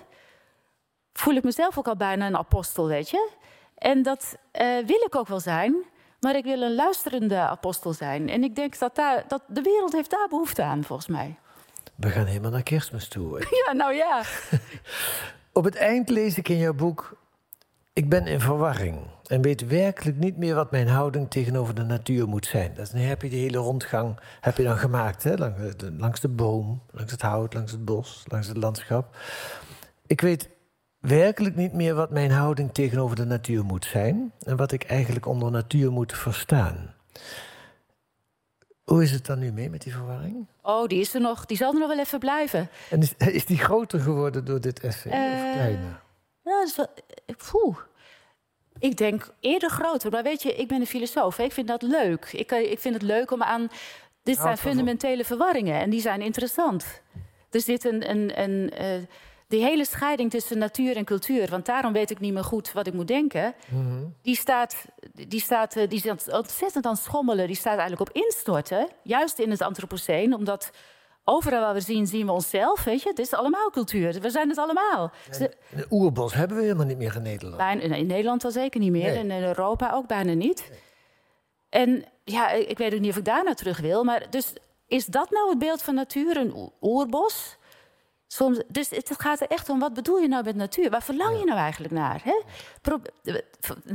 voel 1.14 1.36
ik 1.36 1.44
mezelf 1.44 1.78
ook 1.78 1.88
al 1.88 1.96
bijna 1.98 2.28
een 2.28 2.38
apostel, 2.38 2.88
weet 2.88 3.10
je. 3.10 3.30
En 3.76 4.02
dat 4.04 4.38
eh, 4.52 4.78
wil 4.86 5.02
ik 5.06 5.16
ook 5.16 5.28
wel 5.28 5.40
zijn, 5.40 5.76
maar 6.20 6.36
ik 6.36 6.44
wil 6.44 6.62
een 6.62 6.76
luisterende 6.76 7.38
apostel 7.38 7.94
zijn. 7.94 8.30
En 8.30 8.44
ik 8.44 8.56
denk 8.56 8.80
dat, 8.80 8.96
daar, 8.96 9.24
dat 9.28 9.42
de 9.48 9.62
wereld 9.62 9.92
heeft 9.94 10.10
daar 10.12 10.28
behoefte 10.30 10.64
aan, 10.64 10.84
volgens 10.84 11.08
mij. 11.08 11.40
We 11.96 12.10
gaan 12.10 12.26
helemaal 12.26 12.52
naar 12.52 12.64
kerstmis 12.64 13.08
toe. 13.08 13.46
Ja, 13.66 13.74
nou 13.74 13.94
ja. 13.94 14.22
Op 15.58 15.64
het 15.64 15.76
eind 15.76 16.10
lees 16.10 16.38
ik 16.38 16.50
in 16.50 16.58
jouw 16.58 16.74
boek... 16.74 17.18
Ik 17.94 18.10
ben 18.10 18.28
in 18.28 18.40
verwarring 18.40 18.98
en 19.26 19.42
weet 19.42 19.68
werkelijk 19.68 20.18
niet 20.18 20.38
meer 20.38 20.56
wat 20.56 20.72
mijn 20.72 20.88
houding 20.88 21.30
tegenover 21.30 21.76
de 21.76 21.84
natuur 21.84 22.28
moet 22.28 22.46
zijn. 22.46 22.74
Dat 22.74 22.94
is, 22.94 23.02
heb 23.08 23.22
je 23.22 23.30
die 23.30 23.40
hele 23.40 23.58
rondgang 23.58 24.20
heb 24.42 24.58
je 24.58 24.64
dan 24.64 24.78
gemaakt, 24.78 25.24
hè? 25.24 25.34
Langs 25.98 26.20
de 26.20 26.28
boom, 26.28 26.82
langs 26.92 27.12
het 27.12 27.22
hout, 27.22 27.54
langs 27.54 27.72
het 27.72 27.86
bos, 27.86 28.24
langs 28.28 28.48
het 28.48 28.58
landschap. 28.58 29.16
Ik 30.08 30.22
weet 30.22 30.50
werkelijk 31.00 31.56
niet 31.56 31.74
meer 31.74 31.96
wat 31.96 32.12
mijn 32.12 32.32
houding 32.32 32.74
tegenover 32.74 33.16
de 33.16 33.26
natuur 33.26 33.66
moet 33.66 33.86
zijn 33.86 34.32
en 34.40 34.58
wat 34.58 34.72
ik 34.72 34.84
eigenlijk 34.84 35.26
onder 35.26 35.52
natuur 35.52 35.92
moet 35.92 36.14
verstaan. 36.14 36.94
Hoe 38.88 39.04
is 39.04 39.12
het 39.12 39.26
dan 39.26 39.40
nu 39.40 39.52
mee 39.52 39.70
met 39.70 39.82
die 39.82 39.94
verwarring? 39.94 40.46
Oh, 40.62 40.88
die 40.88 41.00
is 41.00 41.14
er 41.14 41.22
nog. 41.22 41.46
Die 41.46 41.58
zal 41.58 41.74
er 41.74 41.80
nog 41.80 41.88
wel 41.88 42.00
even 42.00 42.20
blijven. 42.20 42.70
En 42.90 43.02
is, 43.02 43.14
is 43.18 43.46
die 43.46 43.58
groter 43.58 44.00
geworden 44.00 44.46
door 44.46 44.62
dit 44.62 44.80
essay 44.80 45.12
of 45.12 45.18
Eh, 45.18 45.52
kleiner? 45.54 46.02
Ja, 46.44 46.60
dat 46.60 46.68
is 46.68 46.76
wel, 46.76 46.88
eh, 47.26 47.36
poeh. 47.52 47.78
Ik 48.80 48.98
denk 48.98 49.34
eerder 49.40 49.70
groter. 49.70 50.12
Maar 50.12 50.24
weet 50.24 50.42
je, 50.42 50.56
ik 50.56 50.68
ben 50.68 50.80
een 50.80 50.88
filosoof. 50.88 51.38
hè. 51.38 51.44
Ik 51.44 51.52
vind 51.52 51.68
dat 51.68 51.82
leuk. 51.82 52.30
Ik, 52.32 52.52
eh, 52.52 52.72
ik 52.72 52.80
vind 52.80 52.94
het 52.94 53.04
leuk 53.04 53.32
om 53.32 53.44
aan... 53.44 53.68
Dit 54.24 54.38
zijn 54.38 54.58
fundamentele 54.58 55.26
verwarringen 55.26 55.80
en 55.80 55.90
die 55.90 56.02
zijn 56.02 56.22
interessant. 56.22 57.02
Er 57.52 57.62
zit 57.62 57.86
een... 57.86 58.10
een, 58.10 58.42
een 58.42 59.08
die 59.48 59.62
hele 59.64 59.86
scheiding 59.86 60.32
tussen 60.32 60.58
natuur 60.58 60.96
en 60.96 61.06
cultuur... 61.06 61.50
want 61.50 61.66
daarom 61.66 61.94
weet 61.94 62.10
ik 62.12 62.20
niet 62.20 62.34
meer 62.34 62.44
goed 62.44 62.72
wat 62.72 62.88
ik 62.88 62.94
moet 62.94 63.08
denken... 63.08 63.54
Mhm. 63.70 64.04
die, 64.22 64.36
staat, 64.36 64.86
die, 65.28 65.40
staat, 65.42 65.76
eh, 65.76 65.90
die 65.90 66.02
is 66.06 66.28
ontzettend 66.34 66.86
aan 66.86 66.94
het 66.94 67.02
schommelen. 67.02 67.48
Die 67.48 67.56
staat 67.56 67.78
eigenlijk 67.78 68.10
op 68.10 68.16
instorten. 68.24 68.88
Juist 69.04 69.40
in 69.40 69.52
het 69.52 69.62
antropoceen, 69.62 70.34
omdat... 70.36 70.70
Overal 71.30 71.60
waar 71.62 71.74
we 71.74 71.82
zien, 71.82 72.08
zien 72.08 72.26
we 72.26 72.32
onszelf, 72.32 72.84
weet 72.84 73.02
je. 73.02 73.10
Het 73.10 73.20
is 73.20 73.34
allemaal 73.34 73.70
cultuur. 73.70 74.20
We 74.22 74.30
zijn 74.30 74.50
het 74.50 74.58
allemaal. 74.58 75.12
Ze- 75.32 75.54
Een 75.74 75.86
oerbos 75.90 76.34
hebben 76.34 76.58
we 76.58 76.64
helemaal 76.64 76.86
niet 76.86 76.98
meer 76.98 77.16
in 77.16 77.22
Nederland. 77.22 77.58
Bijna, 77.58 77.96
in 77.96 78.08
Nederland 78.08 78.44
al 78.44 78.52
zeker 78.52 78.80
niet 78.80 78.92
meer. 78.92 79.04
Nee. 79.12 79.18
En 79.18 79.32
in 79.32 79.44
Europa 79.44 79.92
ook 79.94 80.08
bijna 80.08 80.34
niet. 80.34 80.72
En 81.70 82.06
ja, 82.24 82.52
ik 82.52 82.78
weet 82.78 82.94
ook 82.94 83.00
niet 83.00 83.10
of 83.12 83.18
ik 83.18 83.26
daar 83.26 83.44
naar 83.44 83.56
terug 83.56 83.80
wil. 83.80 84.04
Maar 84.04 84.30
dus 84.30 84.54
is 84.88 85.06
dat 85.06 85.30
nou 85.32 85.50
het 85.50 85.60
beeld 85.60 85.82
van 85.82 85.96
natuur, 85.96 86.38
een 86.38 86.56
oe- 86.56 86.72
oerbos? 86.82 87.58
Soms, 88.28 88.62
dus 88.68 88.90
het 88.90 89.12
gaat 89.18 89.42
er 89.42 89.48
echt 89.48 89.70
om, 89.70 89.80
wat 89.80 89.94
bedoel 89.94 90.18
je 90.18 90.28
nou 90.28 90.44
met 90.44 90.56
natuur? 90.56 90.90
Waar 90.90 91.04
verlang 91.04 91.40
je 91.40 91.46
nou 91.46 91.58
eigenlijk 91.60 91.94
naar? 91.94 92.22
Hè? 92.24 92.42
Pro- 92.82 93.02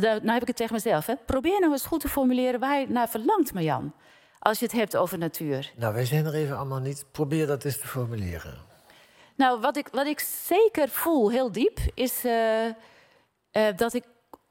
nou 0.01 0.31
heb 0.31 0.40
ik 0.40 0.47
het 0.47 0.57
tegen 0.57 0.75
mezelf. 0.75 1.07
Hè? 1.07 1.14
Probeer 1.16 1.61
nou 1.61 1.73
eens 1.73 1.87
goed 1.87 2.01
te 2.01 2.09
formuleren 2.09 2.61
waar 2.61 2.81
je 2.81 2.88
naar 2.88 3.09
verlangt, 3.09 3.53
Marjan. 3.53 3.92
Als 4.38 4.59
je 4.59 4.64
het 4.64 4.75
hebt 4.75 4.97
over 4.97 5.18
natuur. 5.18 5.73
Nou, 5.77 5.95
wij 5.95 6.05
zijn 6.05 6.27
er 6.27 6.35
even 6.35 6.57
allemaal 6.57 6.79
niet. 6.81 7.05
Probeer 7.12 7.47
dat 7.47 7.64
eens 7.64 7.79
te 7.81 7.87
formuleren. 7.87 8.59
Nou, 9.37 9.61
wat 9.61 9.77
ik, 9.77 9.88
wat 9.92 10.07
ik 10.07 10.21
zeker 10.21 10.88
voel, 10.88 11.31
heel 11.31 11.53
diep, 11.53 11.79
is 11.95 12.25
eh, 12.25 12.66
eh, 12.66 12.75
dat 13.77 13.95
ik 13.95 14.05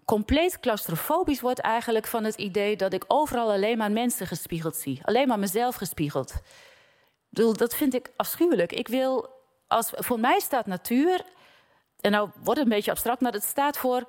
compleet 0.06 0.60
claustrofobisch 0.60 1.42
word 1.42 1.60
eigenlijk 1.60 2.08
van 2.08 2.24
het 2.24 2.36
idee 2.36 2.76
dat 2.76 2.94
ik 2.94 3.04
overal 3.08 3.52
alleen 3.52 3.78
maar 3.78 3.92
mensen 3.92 4.28
gespiegeld 4.28 4.76
zie. 4.76 5.02
Alleen 5.04 5.28
maar 5.28 5.40
mezelf 5.40 5.76
gespiegeld. 5.76 6.32
Ik 6.32 6.42
bedoel, 7.30 7.54
dat 7.54 7.76
vind 7.76 7.94
ik 7.94 8.12
afschuwelijk. 8.16 8.72
Ik 8.72 8.88
wil, 8.88 9.30
voor 9.80 10.20
mij 10.20 10.40
staat 10.40 10.66
natuur, 10.66 11.26
en 12.02 12.12
nou 12.12 12.30
wordt 12.44 12.60
het 12.60 12.70
een 12.70 12.76
beetje 12.76 12.92
abstract, 12.92 13.22
maar 13.22 13.32
het 13.32 13.44
staat 13.44 13.78
voor 13.78 14.04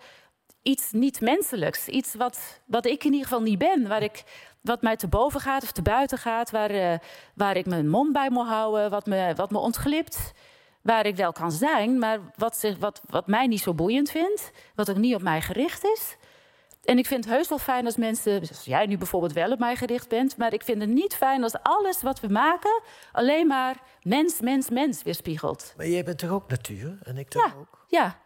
iets 0.63 0.93
niet 0.93 1.21
menselijks. 1.21 1.89
Iets 1.89 2.15
wat, 2.15 2.61
wat 2.65 2.87
ik 2.87 3.05
in 3.05 3.13
ieder 3.13 3.29
geval 3.29 3.43
niet 3.43 3.59
ben. 3.59 3.89
Waar 3.89 4.03
ik, 4.03 4.23
wat 4.61 4.83
mij 4.83 4.97
te 4.97 5.09
boven 5.09 5.41
gaat 5.41 5.63
of 5.63 5.73
te 5.73 5.83
buiten 5.83 6.19
gaat. 6.19 6.51
Waar, 6.51 6.71
eh, 6.71 6.99
waar 7.35 7.57
ik 7.57 7.67
mijn 7.67 7.89
mond 7.89 8.13
bij 8.13 8.31
moet 8.31 8.47
houden. 8.47 8.91
Wat 8.91 9.07
me, 9.07 9.33
wat 9.37 9.51
me 9.51 9.59
ontglipt. 9.59 10.33
Waar 10.83 11.07
ik 11.07 11.17
wel 11.17 11.33
kan 11.33 11.53
zijn, 11.53 11.99
maar 11.99 12.19
wat, 12.37 12.57
zich, 12.57 12.79
wat, 12.79 13.03
wat 13.07 13.27
mij 13.27 13.47
niet 13.47 13.61
zo 13.61 13.75
boeiend 13.75 14.11
vindt. 14.11 14.51
Wat 14.75 14.91
ook 14.91 14.97
niet 14.97 15.15
op 15.15 15.23
mij 15.23 15.41
gericht 15.41 15.85
is. 15.85 16.17
En 16.83 16.99
ik 16.99 17.07
vind 17.07 17.25
het 17.25 17.35
heus 17.35 17.49
wel 17.49 17.59
fijn 17.59 17.85
als 17.87 17.97
mensen, 17.97 18.47
zoals 18.47 18.65
jij 18.65 18.87
nu 18.87 18.99
bijvoorbeeld 18.99 19.33
wel 19.33 19.51
op 19.53 19.59
mij 19.59 19.77
gericht 19.77 20.09
bent. 20.09 20.37
Maar 20.37 20.53
ik 20.53 20.63
vind 20.63 20.81
het 20.81 20.91
niet 20.91 21.15
fijn 21.15 21.43
als 21.43 21.55
alles 21.63 22.03
wat 22.03 22.21
we 22.21 22.29
maken 22.29 22.83
alleen 23.13 23.47
maar 23.47 23.77
mens, 24.03 24.41
mens, 24.41 24.71
mens 24.71 25.03
weerspiegelt. 25.03 25.75
Maar 25.77 25.87
jij 25.87 26.05
bent 26.05 26.19
toch 26.19 26.31
ook 26.31 26.49
natuur? 26.49 26.99
En 27.03 27.17
ik 27.19 27.29
toch 27.29 27.45
Ja, 27.47 27.53
ook? 27.59 27.85
ja. 27.89 28.19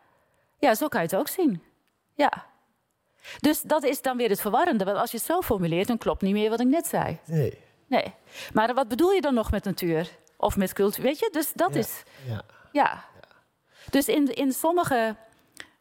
ja, 0.58 0.74
zo 0.74 0.88
kan 0.88 1.00
je 1.00 1.06
het 1.06 1.16
ook 1.16 1.28
zien. 1.28 1.62
Ja. 2.14 2.46
Dus 3.40 3.62
dat 3.62 3.82
is 3.84 4.02
dan 4.02 4.16
weer 4.16 4.28
het 4.28 4.40
verwarrende. 4.40 4.84
Want 4.84 4.96
als 4.98 5.10
je 5.10 5.16
het 5.16 5.26
zo 5.26 5.40
formuleert, 5.40 5.86
dan 5.88 5.98
klopt 5.98 6.22
niet 6.22 6.32
meer 6.32 6.50
wat 6.50 6.60
ik 6.60 6.66
net 6.66 6.86
zei. 6.86 7.18
Nee. 7.26 7.58
Nee. 7.86 8.14
Maar 8.52 8.74
wat 8.74 8.88
bedoel 8.88 9.10
je 9.12 9.20
dan 9.20 9.34
nog 9.34 9.50
met 9.50 9.64
natuur? 9.64 10.10
Of 10.36 10.56
met 10.56 10.72
cultuur? 10.72 11.02
Weet 11.04 11.18
je, 11.18 11.28
dus 11.32 11.52
dat 11.52 11.72
Ja. 11.72 11.78
is. 11.78 12.02
Ja. 12.26 12.42
Ja. 12.72 13.04
Dus 13.90 14.08
in, 14.08 14.34
in 14.34 14.52
sommige 14.52 15.16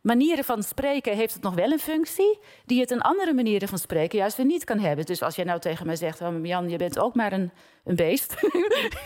manieren 0.05 0.43
van 0.43 0.63
spreken 0.63 1.15
heeft 1.15 1.33
het 1.33 1.43
nog 1.43 1.53
wel 1.53 1.71
een 1.71 1.79
functie... 1.79 2.39
die 2.65 2.79
het 2.79 2.91
in 2.91 3.01
andere 3.01 3.33
manieren 3.33 3.67
van 3.67 3.77
spreken 3.77 4.17
juist 4.17 4.37
weer 4.37 4.45
niet 4.45 4.63
kan 4.63 4.79
hebben. 4.79 5.05
Dus 5.05 5.21
als 5.21 5.35
jij 5.35 5.45
nou 5.45 5.59
tegen 5.59 5.85
mij 5.85 5.95
zegt... 5.95 6.21
Oh, 6.21 6.45
Jan, 6.45 6.69
je 6.69 6.77
bent 6.77 6.99
ook 6.99 7.15
maar 7.15 7.31
een, 7.33 7.51
een 7.83 7.95
beest... 7.95 8.35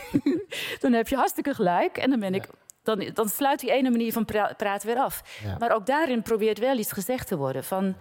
dan 0.81 0.93
heb 0.93 1.07
je 1.07 1.15
hartstikke 1.15 1.53
gelijk. 1.53 1.97
En 1.97 2.09
dan, 2.09 2.19
ben 2.19 2.33
ik, 2.33 2.49
dan, 2.83 3.09
dan 3.13 3.29
sluit 3.29 3.59
die 3.59 3.71
ene 3.71 3.89
manier 3.89 4.13
van 4.13 4.25
pra- 4.25 4.53
praten 4.57 4.87
weer 4.87 4.99
af. 4.99 5.39
Ja. 5.43 5.57
Maar 5.59 5.71
ook 5.71 5.85
daarin 5.85 6.21
probeert 6.21 6.59
wel 6.59 6.77
iets 6.77 6.91
gezegd 6.91 7.27
te 7.27 7.37
worden. 7.37 7.63
Van, 7.63 7.95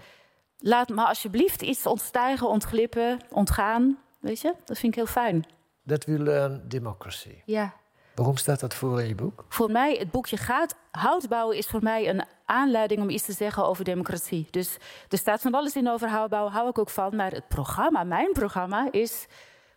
laat 0.59 0.89
maar 0.89 1.07
alsjeblieft 1.07 1.63
iets 1.63 1.87
ontstijgen, 1.87 2.49
ontglippen, 2.49 3.19
ontgaan. 3.31 3.99
Weet 4.21 4.41
je, 4.41 4.55
dat 4.65 4.79
vind 4.79 4.93
ik 4.93 4.99
heel 4.99 5.13
fijn. 5.13 5.47
That 5.87 6.05
we 6.05 6.23
learn 6.23 6.63
democracy. 6.69 7.43
Ja. 7.45 7.75
Waarom 8.19 8.37
staat 8.37 8.61
dat 8.61 8.75
voor 8.75 9.01
in 9.01 9.09
je 9.09 9.15
boek? 9.15 9.45
Voor 9.49 9.71
mij, 9.71 9.95
het 9.95 10.11
boekje 10.11 10.37
gaat. 10.37 10.75
Houtbouwen 10.91 11.57
is 11.57 11.67
voor 11.67 11.83
mij 11.83 12.09
een 12.09 12.25
aanleiding 12.45 13.01
om 13.01 13.11
iets 13.11 13.25
te 13.25 13.33
zeggen 13.33 13.67
over 13.67 13.85
democratie. 13.85 14.47
Dus 14.51 14.77
er 15.09 15.19
staat 15.19 15.41
van 15.41 15.55
alles 15.55 15.77
in 15.77 15.89
over 15.89 16.09
houtbouwen, 16.09 16.53
hou 16.53 16.69
ik 16.69 16.79
ook 16.79 16.91
van. 16.91 17.17
Maar 17.17 17.33
het 17.33 17.49
programma, 17.49 18.05
mijn 18.05 18.33
programma, 18.33 18.89
is. 18.91 19.27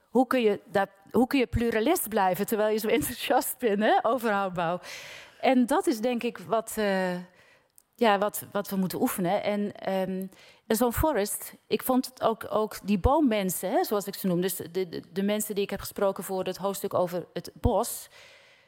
Hoe 0.10 0.27
kun 0.27 0.41
je, 0.41 0.60
dat, 0.71 0.89
hoe 1.12 1.27
kun 1.27 1.39
je 1.39 1.47
pluralist 1.47 2.10
blijven 2.10 2.45
terwijl 2.45 2.73
je 2.73 2.80
zo 2.80 2.88
enthousiast 2.99 3.58
bent 3.58 3.80
hè, 3.80 3.99
over 4.01 4.32
houtbouw? 4.32 4.80
En 5.39 5.65
dat 5.65 5.88
is 5.88 5.99
denk 5.99 6.23
ik 6.23 6.38
wat, 6.38 6.73
eh, 6.75 7.15
ja, 7.95 8.17
wat, 8.17 8.45
wat 8.51 8.69
we 8.69 8.75
moeten 8.75 9.01
oefenen. 9.01 9.43
En, 9.43 9.71
ehm, 9.75 10.25
en 10.67 10.75
zo'n 10.75 10.93
forest, 10.93 11.54
ik 11.67 11.84
vond 11.84 12.06
het 12.06 12.21
ook, 12.21 12.45
ook 12.49 12.80
die 12.84 12.99
boommensen, 12.99 13.71
hè, 13.71 13.84
zoals 13.84 14.08
ik 14.08 14.15
ze 14.15 14.27
noem, 14.27 14.41
dus 14.41 14.56
de, 14.56 14.71
de, 14.71 15.04
de 15.12 15.23
mensen 15.23 15.56
die 15.56 15.63
ik 15.63 15.69
heb 15.69 15.80
gesproken 15.80 16.23
voor 16.23 16.43
het 16.43 16.58
hoofdstuk 16.58 16.93
over 16.93 17.25
het 17.34 17.51
bos, 17.54 18.10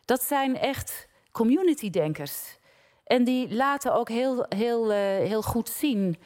dat 0.06 0.22
zijn 0.24 0.58
echt 0.58 1.08
community-denkers. 1.32 2.58
En 3.04 3.24
die 3.24 3.54
laten 3.56 3.94
ook 3.94 4.10
heel, 4.10 4.46
heel, 4.50 4.92
eh, 4.92 4.98
heel 5.00 5.42
goed 5.42 5.70
zien 5.70 6.18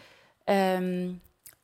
ehm, 0.43 1.11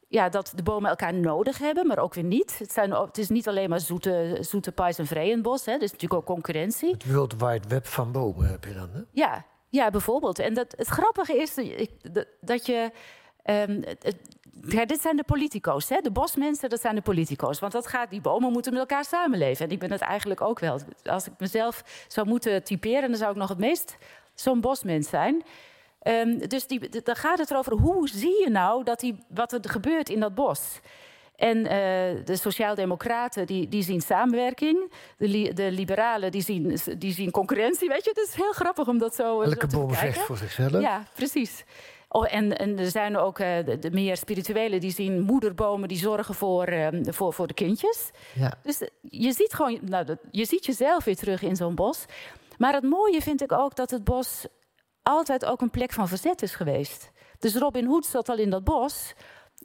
ja, 0.07 0.29
dat 0.29 0.51
de 0.55 0.63
bomen 0.63 0.89
elkaar 0.89 1.13
nodig 1.13 1.57
hebben, 1.57 1.87
maar 1.87 1.97
ook 1.99 2.13
weer 2.13 2.23
niet. 2.23 2.59
Het, 2.59 2.71
zijn, 2.71 2.91
het 2.91 3.17
is 3.17 3.29
niet 3.29 3.47
alleen 3.47 3.69
maar 3.69 3.79
zoete, 3.79 4.37
zoete 4.39 4.71
pais 4.71 4.97
en 4.97 5.05
vree 5.05 5.27
in 5.27 5.33
het 5.33 5.41
bos, 5.41 5.65
hè. 5.65 5.71
er 5.71 5.81
is 5.81 5.91
natuurlijk 5.91 6.21
ook 6.21 6.25
concurrentie. 6.25 6.91
Het 6.91 7.11
World 7.11 7.33
Wide 7.39 7.67
Web 7.67 7.85
van 7.85 8.11
bomen 8.11 8.47
heb 8.47 8.63
je 8.63 8.73
dan, 8.73 8.89
hè? 8.93 9.01
Ja, 9.11 9.45
ja 9.69 9.89
bijvoorbeeld. 9.89 10.39
En 10.39 10.53
dat, 10.53 10.73
het 10.77 10.87
grappige 10.87 11.37
is 11.37 11.53
dat 12.39 12.65
je- 12.65 12.87
het- 13.85 13.97
het- 14.01 14.17
ja, 14.61 14.85
dit 14.85 15.01
zijn 15.01 15.15
de 15.15 15.23
politico's, 15.23 15.89
hè? 15.89 15.99
de 16.01 16.11
bosmensen, 16.11 16.69
dat 16.69 16.81
zijn 16.81 16.95
de 16.95 17.01
politico's. 17.01 17.59
Want 17.59 17.71
dat 17.73 17.87
gaat, 17.87 18.09
die 18.09 18.21
bomen 18.21 18.51
moeten 18.51 18.71
met 18.71 18.81
elkaar 18.81 19.05
samenleven. 19.05 19.65
En 19.65 19.71
ik 19.71 19.79
ben 19.79 19.91
het 19.91 20.01
eigenlijk 20.01 20.41
ook 20.41 20.59
wel. 20.59 20.79
Als 21.03 21.25
ik 21.27 21.33
mezelf 21.37 21.83
zou 22.07 22.27
moeten 22.27 22.63
typeren, 22.63 23.09
dan 23.09 23.17
zou 23.17 23.31
ik 23.31 23.37
nog 23.37 23.49
het 23.49 23.57
meest 23.57 23.97
zo'n 24.33 24.61
bosmens 24.61 25.09
zijn. 25.09 25.43
Ehm, 26.01 26.37
dus 26.47 26.67
die, 26.67 26.89
dan 27.03 27.15
gaat 27.15 27.37
het 27.39 27.51
erover, 27.51 27.73
hoe 27.73 28.07
zie 28.09 28.41
je 28.43 28.49
nou 28.49 28.83
dat 28.83 28.99
die, 28.99 29.17
wat 29.27 29.51
er 29.51 29.59
gebeurt 29.69 30.09
in 30.09 30.19
dat 30.19 30.35
bos? 30.35 30.79
En 31.35 31.57
eh, 31.65 31.71
de 32.25 32.35
sociaaldemocraten 32.35 33.45
die, 33.45 33.67
die 33.67 33.83
zien 33.83 34.01
samenwerking. 34.01 34.91
De, 35.17 35.27
li- 35.27 35.53
de 35.53 35.71
liberalen 35.71 36.31
die 36.31 36.41
zien, 36.41 36.77
die 36.97 37.13
zien 37.13 37.31
concurrentie. 37.31 37.89
Weet 37.89 38.03
je, 38.03 38.09
het 38.09 38.27
is 38.29 38.35
heel 38.35 38.51
grappig 38.51 38.87
om 38.87 38.97
dat 38.97 39.15
zo, 39.15 39.23
zo 39.23 39.41
Elke 39.41 39.67
te 39.67 39.77
boom 39.77 39.93
vecht 39.93 40.19
voor 40.19 40.37
zichzelf. 40.37 40.81
Ja, 40.81 41.03
precies. 41.13 41.63
Oh, 42.15 42.33
en, 42.33 42.57
en 42.57 42.79
er 42.79 42.91
zijn 42.91 43.17
ook 43.17 43.39
eh, 43.39 43.65
de, 43.65 43.79
de 43.79 43.91
meer 43.91 44.17
spirituele 44.17 44.79
die 44.79 44.91
zien 44.91 45.21
moederbomen 45.21 45.87
die 45.87 45.97
zorgen 45.97 46.35
voor, 46.35 46.65
eh, 46.65 46.87
voor, 47.03 47.33
voor 47.33 47.47
de 47.47 47.53
kindjes. 47.53 48.11
Ja. 48.35 48.53
Dus 48.63 48.81
eh, 48.81 48.87
je 49.01 49.31
ziet 49.31 49.53
gewoon, 49.53 49.79
nou, 49.81 50.17
je 50.31 50.45
ziet 50.45 50.65
jezelf 50.65 51.03
weer 51.03 51.15
terug 51.15 51.41
in 51.41 51.55
zo'n 51.55 51.75
bos. 51.75 52.05
Maar 52.57 52.73
het 52.73 52.83
mooie 52.83 53.21
vind 53.21 53.41
ik 53.41 53.51
ook 53.51 53.75
dat 53.75 53.91
het 53.91 54.03
bos 54.03 54.45
altijd 55.03 55.45
ook 55.45 55.61
een 55.61 55.69
plek 55.69 55.91
van 55.91 56.07
verzet 56.07 56.41
is 56.41 56.55
geweest. 56.55 57.11
Dus 57.39 57.55
Robin 57.55 57.85
Hood 57.85 58.05
zat 58.05 58.29
al 58.29 58.37
in 58.37 58.49
dat 58.49 58.63
bos, 58.63 59.13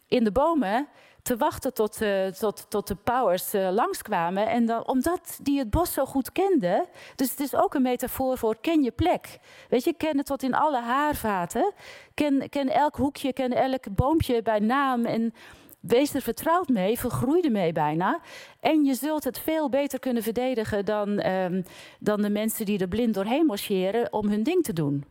in 0.07 0.25
de 0.25 0.33
bomen, 0.33 0.89
te 1.29 1.37
wachten 1.37 1.75
tot, 1.75 2.03
uh, 2.03 2.27
tot, 2.27 2.67
tot 2.69 2.87
de 2.87 2.95
powers 2.95 3.55
uh, 3.55 3.71
langskwamen. 3.71 4.49
En 4.49 4.67
dan, 4.67 4.87
omdat 4.87 5.39
die 5.43 5.59
het 5.59 5.71
bos 5.71 5.93
zo 5.93 6.05
goed 6.05 6.33
kende. 6.33 6.87
Dus 7.17 7.31
het 7.31 7.41
is 7.41 7.55
ook 7.55 7.75
een 7.75 7.83
metafoor 7.83 8.39
voor 8.39 8.57
ken 8.61 8.83
je 8.83 8.91
plek. 8.91 9.39
Weet 9.69 9.85
je, 9.85 9.93
ken 9.93 10.17
het 10.17 10.27
tot 10.27 10.43
in 10.43 10.55
alle 10.55 10.81
haarvaten. 10.81 11.73
Ken, 12.15 12.49
ken 12.49 12.69
elk 12.69 12.97
hoekje, 12.97 13.33
ken 13.33 13.53
elk 13.53 13.95
boompje 13.95 14.43
bij 14.43 14.59
naam. 14.59 15.05
En 15.05 15.35
wees 15.81 16.15
er 16.15 16.23
vertrouwd 16.23 16.69
mee, 16.69 16.99
vergroei 16.99 17.41
ermee 17.41 17.73
bijna. 17.73 18.21
En 18.61 18.85
je 18.85 18.95
zult 18.95 19.25
het 19.25 19.39
veel 19.39 19.69
beter 19.69 19.99
kunnen 19.99 20.23
verdedigen 20.23 20.85
dan, 20.85 21.27
um, 21.27 21.65
dan 22.01 22.23
de 22.23 22.31
mensen 22.31 22.65
die 22.65 22.79
er 22.79 22.89
blind 22.89 23.15
doorheen 23.15 23.47
marcheren 23.47 24.13
om 24.13 24.29
hun 24.29 24.43
ding 24.43 24.63
te 24.65 24.73
doen. 24.73 25.05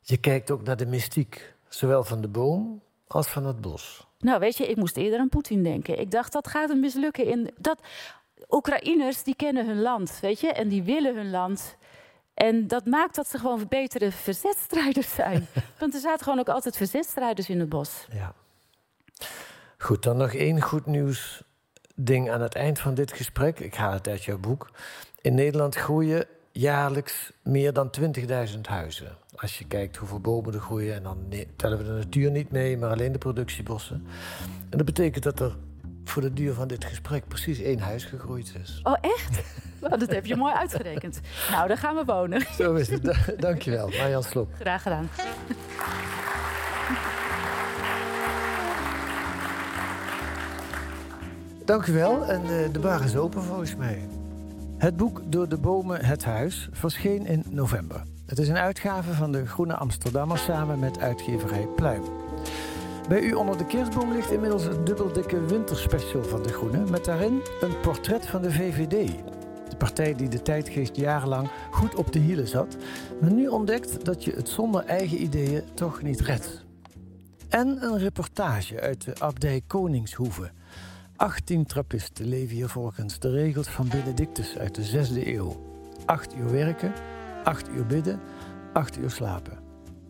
Je 0.00 0.16
kijkt 0.16 0.50
ook 0.50 0.62
naar 0.62 0.76
de 0.76 0.86
mystiek, 0.86 1.54
zowel 1.68 2.04
van 2.04 2.20
de 2.20 2.28
boom 2.28 2.82
als 3.06 3.26
van 3.28 3.46
het 3.46 3.60
bos. 3.60 4.09
Nou, 4.20 4.38
weet 4.38 4.56
je, 4.56 4.66
ik 4.66 4.76
moest 4.76 4.96
eerder 4.96 5.18
aan 5.18 5.28
Poetin 5.28 5.62
denken. 5.62 6.00
Ik 6.00 6.10
dacht, 6.10 6.32
dat 6.32 6.48
gaat 6.48 6.68
hem 6.68 6.80
mislukken. 6.80 7.26
In 7.26 7.50
dat, 7.58 7.80
Oekraïners, 8.50 9.22
die 9.22 9.34
kennen 9.34 9.66
hun 9.66 9.80
land, 9.80 10.18
weet 10.20 10.40
je, 10.40 10.52
en 10.52 10.68
die 10.68 10.82
willen 10.82 11.16
hun 11.16 11.30
land. 11.30 11.76
En 12.34 12.66
dat 12.66 12.86
maakt 12.86 13.14
dat 13.14 13.28
ze 13.28 13.38
gewoon 13.38 13.66
betere 13.68 14.12
verzetstrijders 14.12 15.14
zijn. 15.14 15.46
Want 15.80 15.94
er 15.94 16.00
zaten 16.00 16.24
gewoon 16.24 16.38
ook 16.38 16.48
altijd 16.48 16.76
verzetstrijders 16.76 17.48
in 17.48 17.60
het 17.60 17.68
bos. 17.68 18.06
Ja. 18.12 18.34
Goed, 19.78 20.02
dan 20.02 20.16
nog 20.16 20.34
één 20.34 20.60
goed 20.60 20.86
nieuws 20.86 21.42
ding 21.94 22.30
aan 22.30 22.40
het 22.40 22.54
eind 22.54 22.78
van 22.78 22.94
dit 22.94 23.12
gesprek. 23.12 23.60
Ik 23.60 23.74
haal 23.74 23.92
het 23.92 24.08
uit 24.08 24.24
jouw 24.24 24.38
boek. 24.38 24.70
In 25.20 25.34
Nederland 25.34 25.74
groeien 25.74 26.26
jaarlijks 26.52 27.32
meer 27.42 27.72
dan 27.72 27.90
20.000 28.00 28.60
huizen. 28.62 29.16
Als 29.36 29.58
je 29.58 29.66
kijkt 29.66 29.96
hoeveel 29.96 30.20
bomen 30.20 30.54
er 30.54 30.60
groeien, 30.60 30.94
en 30.94 31.02
dan 31.02 31.18
tellen 31.56 31.78
we 31.78 31.84
de 31.84 31.90
natuur 31.90 32.30
niet 32.30 32.50
mee, 32.50 32.78
maar 32.78 32.90
alleen 32.90 33.12
de 33.12 33.18
productiebossen. 33.18 34.06
En 34.70 34.76
dat 34.76 34.86
betekent 34.86 35.24
dat 35.24 35.40
er 35.40 35.56
voor 36.04 36.22
de 36.22 36.32
duur 36.32 36.54
van 36.54 36.68
dit 36.68 36.84
gesprek 36.84 37.28
precies 37.28 37.60
één 37.60 37.78
huis 37.78 38.04
gegroeid 38.04 38.52
is. 38.62 38.80
Oh, 38.82 38.96
echt? 39.00 39.42
Nou, 39.80 39.98
dat 39.98 40.10
heb 40.10 40.26
je 40.26 40.36
mooi 40.36 40.54
uitgerekend. 40.54 41.20
Nou, 41.50 41.68
daar 41.68 41.78
gaan 41.78 41.96
we 41.96 42.04
wonen. 42.04 42.46
Zo 42.58 42.74
is 42.74 42.88
het. 42.88 43.34
Dankjewel, 43.38 43.88
Marjan 43.88 44.22
Slop. 44.22 44.52
Graag 44.54 44.82
gedaan. 44.82 45.08
Dank 51.64 51.86
u 51.86 51.92
wel 51.92 52.26
en 52.26 52.42
uh, 52.42 52.72
de 52.72 52.78
bar 52.78 53.04
is 53.04 53.16
open 53.16 53.42
volgens 53.42 53.76
mij. 53.76 54.19
Het 54.80 54.96
boek 54.96 55.20
Door 55.26 55.48
de 55.48 55.58
bomen 55.58 56.04
het 56.04 56.24
huis 56.24 56.68
verscheen 56.72 57.26
in 57.26 57.44
november. 57.50 58.02
Het 58.26 58.38
is 58.38 58.48
een 58.48 58.56
uitgave 58.56 59.12
van 59.12 59.32
de 59.32 59.46
Groene 59.46 59.74
Amsterdammer 59.74 60.38
samen 60.38 60.78
met 60.78 60.98
uitgeverij 60.98 61.66
Pluim. 61.76 62.02
Bij 63.08 63.20
u 63.20 63.32
onder 63.32 63.58
de 63.58 63.66
kerstboom 63.66 64.12
ligt 64.12 64.30
inmiddels 64.30 64.64
een 64.64 64.84
dubbeldikke 64.84 65.44
winterspecial 65.44 66.24
van 66.24 66.42
de 66.42 66.48
Groene... 66.48 66.90
met 66.90 67.04
daarin 67.04 67.40
een 67.60 67.80
portret 67.82 68.26
van 68.26 68.42
de 68.42 68.52
VVD. 68.52 69.10
De 69.68 69.76
partij 69.78 70.14
die 70.14 70.28
de 70.28 70.42
tijdgeest 70.42 70.96
jarenlang 70.96 71.48
goed 71.70 71.94
op 71.94 72.12
de 72.12 72.18
hielen 72.18 72.48
zat... 72.48 72.76
maar 73.20 73.32
nu 73.32 73.46
ontdekt 73.46 74.04
dat 74.04 74.24
je 74.24 74.32
het 74.32 74.48
zonder 74.48 74.84
eigen 74.84 75.22
ideeën 75.22 75.62
toch 75.74 76.02
niet 76.02 76.20
redt. 76.20 76.64
En 77.48 77.82
een 77.82 77.98
reportage 77.98 78.80
uit 78.80 79.04
de 79.04 79.14
abdij 79.18 79.62
Koningshoeve... 79.66 80.50
18 81.20 81.66
trappisten 81.66 82.26
leven 82.26 82.56
hier 82.56 82.68
volgens 82.68 83.18
de 83.18 83.30
regels 83.30 83.68
van 83.68 83.88
Benedictus 83.88 84.58
uit 84.58 84.74
de 84.74 85.06
6e 85.06 85.26
eeuw. 85.26 85.56
8 86.06 86.36
uur 86.36 86.50
werken, 86.50 86.92
8 87.44 87.68
uur 87.68 87.86
bidden, 87.86 88.20
8 88.72 88.98
uur 88.98 89.10
slapen. 89.10 89.58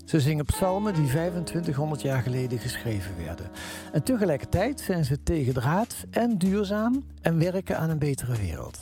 Ze 0.04 0.20
zingen 0.20 0.44
psalmen 0.44 0.94
die 0.94 1.06
2500 1.06 2.02
jaar 2.02 2.22
geleden 2.22 2.58
geschreven 2.58 3.16
werden. 3.24 3.50
En 3.92 4.02
tegelijkertijd 4.02 4.80
zijn 4.80 5.04
ze 5.04 5.22
tegendraad 5.22 5.94
en 6.10 6.38
duurzaam 6.38 7.04
en 7.22 7.38
werken 7.38 7.78
aan 7.78 7.90
een 7.90 7.98
betere 7.98 8.36
wereld. 8.36 8.78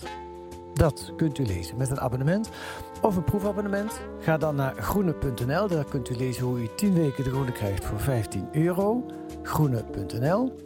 Dat 0.74 1.12
kunt 1.16 1.38
u 1.38 1.44
lezen 1.44 1.76
met 1.76 1.90
een 1.90 2.00
abonnement 2.00 2.50
of 3.02 3.16
een 3.16 3.24
proefabonnement. 3.24 4.00
Ga 4.20 4.36
dan 4.36 4.54
naar 4.54 4.74
groene.nl. 4.74 5.68
Daar 5.68 5.84
kunt 5.84 6.10
u 6.10 6.14
lezen 6.14 6.44
hoe 6.44 6.60
u 6.60 6.68
10 6.76 6.94
weken 6.94 7.24
de 7.24 7.30
groene 7.30 7.52
krijgt 7.52 7.84
voor 7.84 8.00
15 8.00 8.48
euro. 8.52 9.06
Groene.nl. 9.42 10.56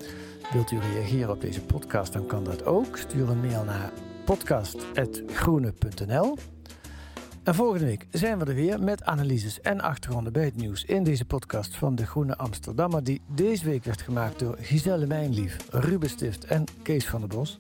Wilt 0.53 0.71
u 0.71 0.79
reageren 0.79 1.31
op 1.31 1.41
deze 1.41 1.61
podcast, 1.61 2.13
dan 2.13 2.27
kan 2.27 2.45
dat 2.45 2.65
ook. 2.65 2.97
Stuur 2.97 3.31
een 3.31 3.41
mail 3.41 3.65
naar 3.65 3.93
podcast.groene.nl. 4.25 6.37
En 7.43 7.55
volgende 7.55 7.85
week 7.85 8.07
zijn 8.11 8.39
we 8.39 8.45
er 8.45 8.55
weer 8.55 8.83
met 8.83 9.05
analyses 9.05 9.61
en 9.61 9.81
achtergronden 9.81 10.33
bij 10.33 10.45
het 10.45 10.57
nieuws 10.57 10.85
in 10.85 11.05
deze 11.05 11.25
podcast 11.25 11.77
van 11.77 11.95
De 11.95 12.07
Groene 12.07 12.37
Amsterdammer, 12.37 13.05
die 13.05 13.21
deze 13.35 13.65
week 13.65 13.85
werd 13.85 14.03
gemaakt 14.03 14.39
door 14.39 14.57
Giselle 14.61 15.07
Mijnlief, 15.07 15.57
Ruben 15.71 16.11
Stift 16.11 16.45
en 16.45 16.65
Kees 16.83 17.07
van 17.07 17.21
der 17.21 17.29
Bos. 17.29 17.59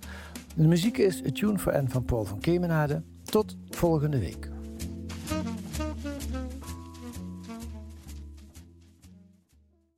De 0.57 0.67
muziek 0.67 0.99
is 0.99 1.23
A 1.27 1.31
Tune 1.33 1.59
for 1.59 1.83
N 1.83 1.89
van 1.89 2.05
Paul 2.05 2.25
van 2.25 2.39
Kemenade. 2.39 3.03
Tot 3.25 3.57
volgende 3.71 4.19
week. 4.19 4.51